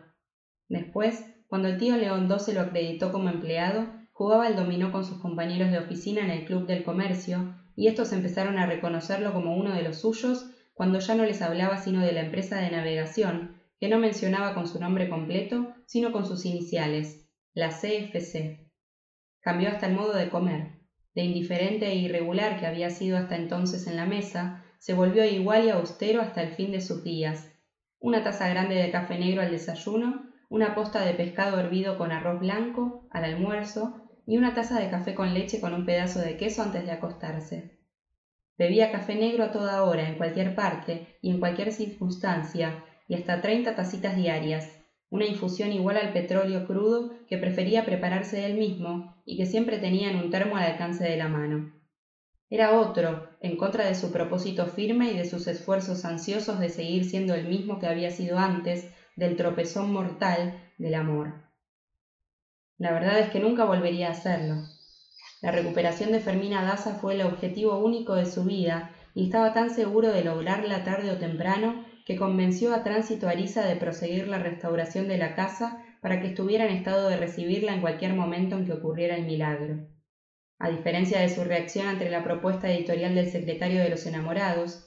[0.68, 5.04] Después, cuando el tío León II se lo acreditó como empleado, jugaba al dominó con
[5.04, 9.58] sus compañeros de oficina en el Club del Comercio, y estos empezaron a reconocerlo como
[9.58, 13.60] uno de los suyos cuando ya no les hablaba sino de la empresa de navegación,
[13.80, 18.70] que no mencionaba con su nombre completo, sino con sus iniciales, la CFC.
[19.42, 20.80] Cambió hasta el modo de comer.
[21.16, 25.66] De indiferente e irregular que había sido hasta entonces en la mesa, se volvió igual
[25.66, 27.52] y austero hasta el fin de sus días.
[28.00, 32.40] Una taza grande de café negro al desayuno, una posta de pescado hervido con arroz
[32.40, 36.64] blanco al almuerzo y una taza de café con leche con un pedazo de queso
[36.64, 37.78] antes de acostarse.
[38.58, 43.42] Bebía café negro a toda hora, en cualquier parte y en cualquier circunstancia, y hasta
[43.42, 44.70] treinta tacitas diarias,
[45.10, 50.10] una infusión igual al petróleo crudo que prefería prepararse él mismo y que siempre tenía
[50.10, 51.79] en un termo al alcance de la mano.
[52.50, 57.06] Era otro, en contra de su propósito firme y de sus esfuerzos ansiosos de seguir
[57.06, 58.86] siendo el mismo que había sido antes
[59.16, 61.32] del tropezón mortal del amor.
[62.78, 64.62] La verdad es que nunca volvería a hacerlo.
[65.42, 69.70] La recuperación de Fermina Daza fue el objetivo único de su vida y estaba tan
[69.70, 75.08] seguro de lograrla tarde o temprano que convenció a Tránsito Ariza de proseguir la restauración
[75.08, 78.74] de la casa para que estuviera en estado de recibirla en cualquier momento en que
[78.74, 79.80] ocurriera el milagro.
[80.60, 84.86] A diferencia de su reacción ante la propuesta editorial del secretario de los enamorados,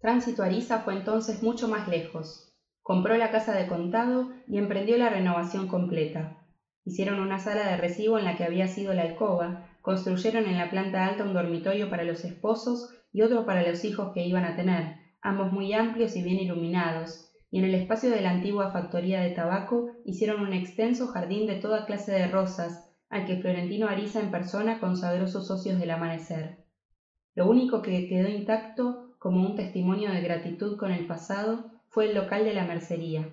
[0.00, 2.50] Tránsito Ariza fue entonces mucho más lejos.
[2.80, 6.38] Compró la casa de contado y emprendió la renovación completa.
[6.86, 10.70] Hicieron una sala de recibo en la que había sido la alcoba, construyeron en la
[10.70, 14.56] planta alta un dormitorio para los esposos y otro para los hijos que iban a
[14.56, 19.20] tener, ambos muy amplios y bien iluminados, y en el espacio de la antigua factoría
[19.20, 24.20] de tabaco hicieron un extenso jardín de toda clase de rosas, al que Florentino Ariza
[24.20, 26.64] en persona consagró sus socios del amanecer.
[27.34, 32.14] Lo único que quedó intacto, como un testimonio de gratitud con el pasado, fue el
[32.14, 33.28] local de la mercería.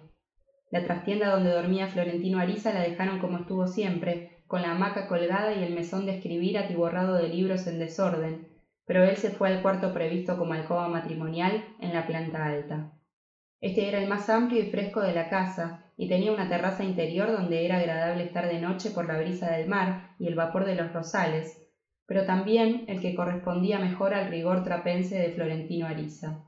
[0.72, 5.54] La trastienda donde dormía Florentino Ariza la dejaron como estuvo siempre, con la hamaca colgada
[5.54, 8.48] y el mesón de escribir atiborrado de libros en desorden,
[8.86, 12.94] pero él se fue al cuarto previsto como alcoba matrimonial en la planta alta.
[13.60, 17.32] Este era el más amplio y fresco de la casa, y tenía una terraza interior
[17.32, 20.76] donde era agradable estar de noche por la brisa del mar y el vapor de
[20.76, 21.68] los rosales,
[22.06, 26.44] pero también el que correspondía mejor al rigor trapense de Florentino Ariza.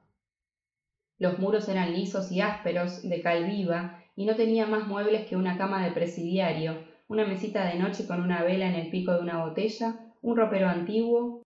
[1.17, 5.35] Los muros eran lisos y ásperos, de cal viva, y no tenía más muebles que
[5.35, 9.21] una cama de presidiario, una mesita de noche con una vela en el pico de
[9.21, 11.41] una botella, un ropero antiguo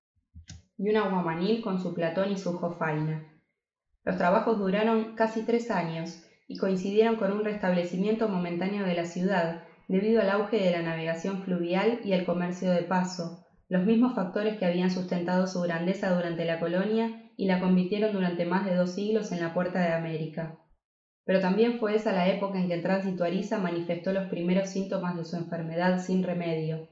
[0.78, 3.32] y un aguamanil con su platón y su jofaina.
[4.04, 9.64] Los trabajos duraron casi tres años, y coincidieron con un restablecimiento momentáneo de la ciudad,
[9.88, 14.58] debido al auge de la navegación fluvial y el comercio de paso, los mismos factores
[14.58, 18.94] que habían sustentado su grandeza durante la colonia y la convirtieron durante más de dos
[18.94, 20.60] siglos en la puerta de América.
[21.26, 25.24] Pero también fue esa la época en que Tránsito Ariza manifestó los primeros síntomas de
[25.24, 26.90] su enfermedad sin remedio.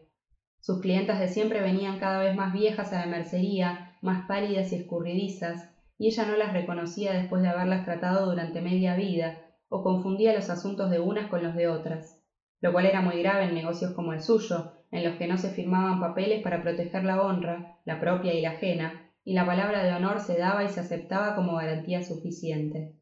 [0.62, 4.76] Sus clientas de siempre venían cada vez más viejas a la mercería, más pálidas y
[4.76, 5.70] escurridizas,
[6.02, 10.50] y ella no las reconocía después de haberlas tratado durante media vida, o confundía los
[10.50, 12.20] asuntos de unas con los de otras,
[12.60, 15.52] lo cual era muy grave en negocios como el suyo, en los que no se
[15.52, 19.94] firmaban papeles para proteger la honra, la propia y la ajena, y la palabra de
[19.94, 22.96] honor se daba y se aceptaba como garantía suficiente.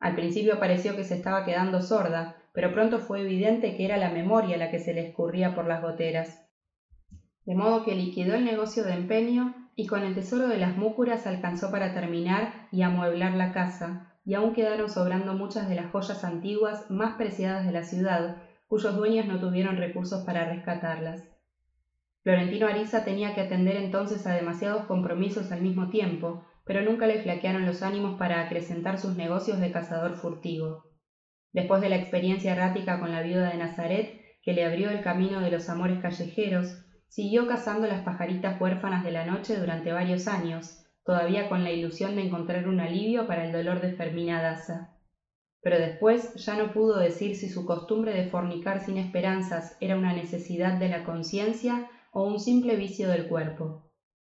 [0.00, 4.08] Al principio pareció que se estaba quedando sorda, pero pronto fue evidente que era la
[4.08, 6.44] memoria la que se le escurría por las goteras.
[7.44, 11.26] De modo que liquidó el negocio de empeño y con el tesoro de las múcuras
[11.26, 16.24] alcanzó para terminar y amueblar la casa, y aún quedaron sobrando muchas de las joyas
[16.24, 18.36] antiguas más preciadas de la ciudad,
[18.68, 21.28] cuyos dueños no tuvieron recursos para rescatarlas.
[22.22, 27.18] Florentino Ariza tenía que atender entonces a demasiados compromisos al mismo tiempo, pero nunca le
[27.18, 30.84] flaquearon los ánimos para acrecentar sus negocios de cazador furtivo.
[31.52, 35.40] Después de la experiencia errática con la viuda de Nazaret, que le abrió el camino
[35.40, 36.76] de los amores callejeros,
[37.12, 42.16] Siguió cazando las pajaritas huérfanas de la noche durante varios años, todavía con la ilusión
[42.16, 44.96] de encontrar un alivio para el dolor de Fermina Daza.
[45.60, 50.14] Pero después ya no pudo decir si su costumbre de fornicar sin esperanzas era una
[50.14, 53.90] necesidad de la conciencia o un simple vicio del cuerpo.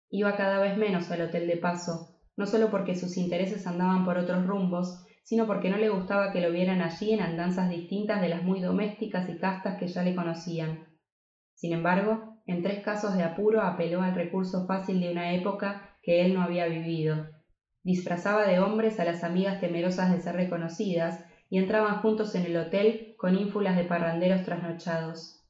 [0.09, 4.17] Iba cada vez menos al hotel de paso, no solo porque sus intereses andaban por
[4.17, 8.29] otros rumbos, sino porque no le gustaba que lo vieran allí en andanzas distintas de
[8.29, 10.87] las muy domésticas y castas que ya le conocían.
[11.53, 16.25] Sin embargo, en tres casos de apuro apeló al recurso fácil de una época que
[16.25, 17.29] él no había vivido.
[17.83, 22.57] Disfrazaba de hombres a las amigas temerosas de ser reconocidas y entraban juntos en el
[22.57, 25.41] hotel con ínfulas de parranderos trasnochados.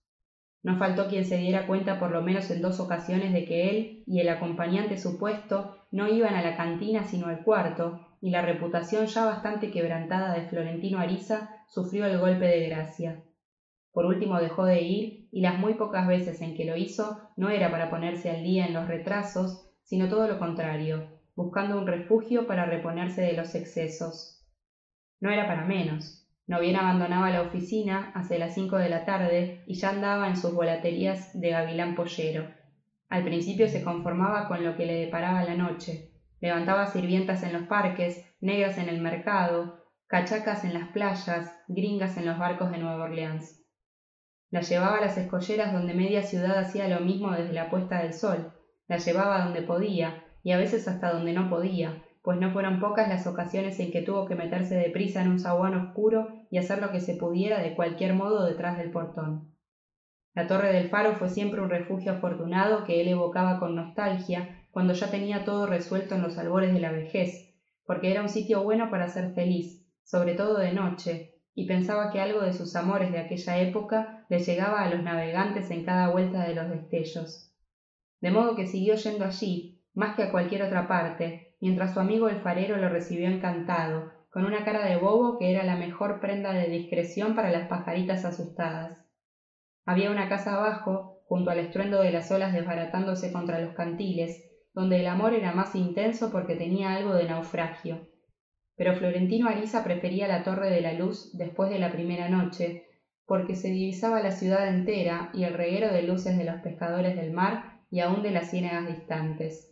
[0.63, 4.03] No faltó quien se diera cuenta por lo menos en dos ocasiones de que él
[4.05, 9.07] y el acompañante supuesto no iban a la cantina sino al cuarto, y la reputación
[9.07, 13.19] ya bastante quebrantada de Florentino Ariza sufrió el golpe de gracia.
[13.91, 17.49] Por último dejó de ir, y las muy pocas veces en que lo hizo no
[17.49, 22.45] era para ponerse al día en los retrasos, sino todo lo contrario, buscando un refugio
[22.45, 24.37] para reponerse de los excesos.
[25.21, 26.17] No era para menos.
[26.47, 30.35] No bien abandonaba la oficina hacia las cinco de la tarde y ya andaba en
[30.35, 32.49] sus volaterías de gavilán pollero.
[33.07, 36.09] Al principio se conformaba con lo que le deparaba la noche.
[36.41, 39.77] Levantaba sirvientas en los parques, negras en el mercado,
[40.07, 43.60] cachacas en las playas, gringas en los barcos de Nueva Orleans.
[44.51, 48.13] La llevaba a las escolleras donde media ciudad hacía lo mismo desde la puesta del
[48.13, 48.51] sol.
[48.89, 53.07] La llevaba donde podía, y a veces hasta donde no podía, pues no fueron pocas
[53.07, 56.91] las ocasiones en que tuvo que meterse deprisa en un zaguán oscuro y hacer lo
[56.91, 59.47] que se pudiera de cualquier modo detrás del portón.
[60.33, 64.91] La torre del faro fue siempre un refugio afortunado que él evocaba con nostalgia cuando
[64.91, 67.53] ya tenía todo resuelto en los albores de la vejez,
[67.85, 72.19] porque era un sitio bueno para ser feliz, sobre todo de noche, y pensaba que
[72.19, 76.43] algo de sus amores de aquella época le llegaba a los navegantes en cada vuelta
[76.43, 77.49] de los destellos.
[78.21, 82.29] De modo que siguió yendo allí, más que a cualquier otra parte, mientras su amigo
[82.29, 86.53] el farero lo recibió encantado, con una cara de bobo que era la mejor prenda
[86.53, 89.05] de discreción para las pajaritas asustadas.
[89.85, 94.39] Había una casa abajo, junto al estruendo de las olas desbaratándose contra los cantiles,
[94.73, 98.10] donde el amor era más intenso porque tenía algo de naufragio.
[98.81, 102.81] Pero Florentino Ariza prefería la Torre de la Luz después de la primera noche,
[103.27, 107.29] porque se divisaba la ciudad entera y el reguero de luces de los pescadores del
[107.29, 109.69] mar y aun de las ciénagas distantes.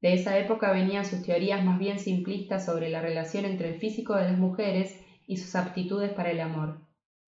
[0.00, 4.14] De esa época venían sus teorías más bien simplistas sobre la relación entre el físico
[4.14, 6.78] de las mujeres y sus aptitudes para el amor.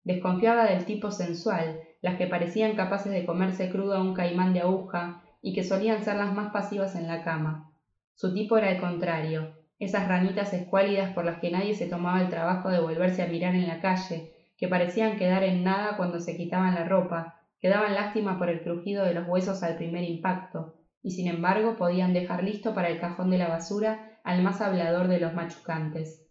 [0.05, 4.61] Desconfiaba del tipo sensual, las que parecían capaces de comerse crudo a un caimán de
[4.61, 7.73] aguja y que solían ser las más pasivas en la cama.
[8.13, 12.31] Su tipo era el contrario, esas ranitas escuálidas por las que nadie se tomaba el
[12.31, 16.37] trabajo de volverse a mirar en la calle, que parecían quedar en nada cuando se
[16.37, 20.75] quitaban la ropa, que daban lástima por el crujido de los huesos al primer impacto,
[21.03, 25.09] y sin embargo podían dejar listo para el cajón de la basura al más hablador
[25.09, 26.25] de los machucantes.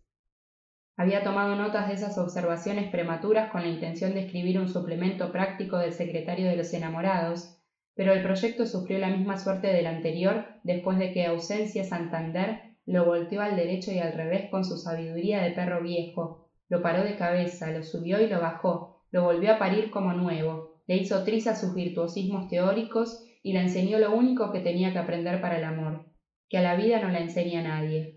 [0.98, 5.78] Había tomado notas de esas observaciones prematuras con la intención de escribir un suplemento práctico
[5.78, 7.56] del secretario de los enamorados,
[7.96, 13.06] pero el proyecto sufrió la misma suerte del anterior después de que Ausencia Santander lo
[13.06, 17.18] volteó al derecho y al revés con su sabiduría de perro viejo, lo paró de
[17.18, 21.60] cabeza, lo subió y lo bajó, lo volvió a parir como nuevo, le hizo trizas
[21.60, 26.06] sus virtuosismos teóricos y le enseñó lo único que tenía que aprender para el amor,
[26.50, 28.17] que a la vida no la enseña nadie.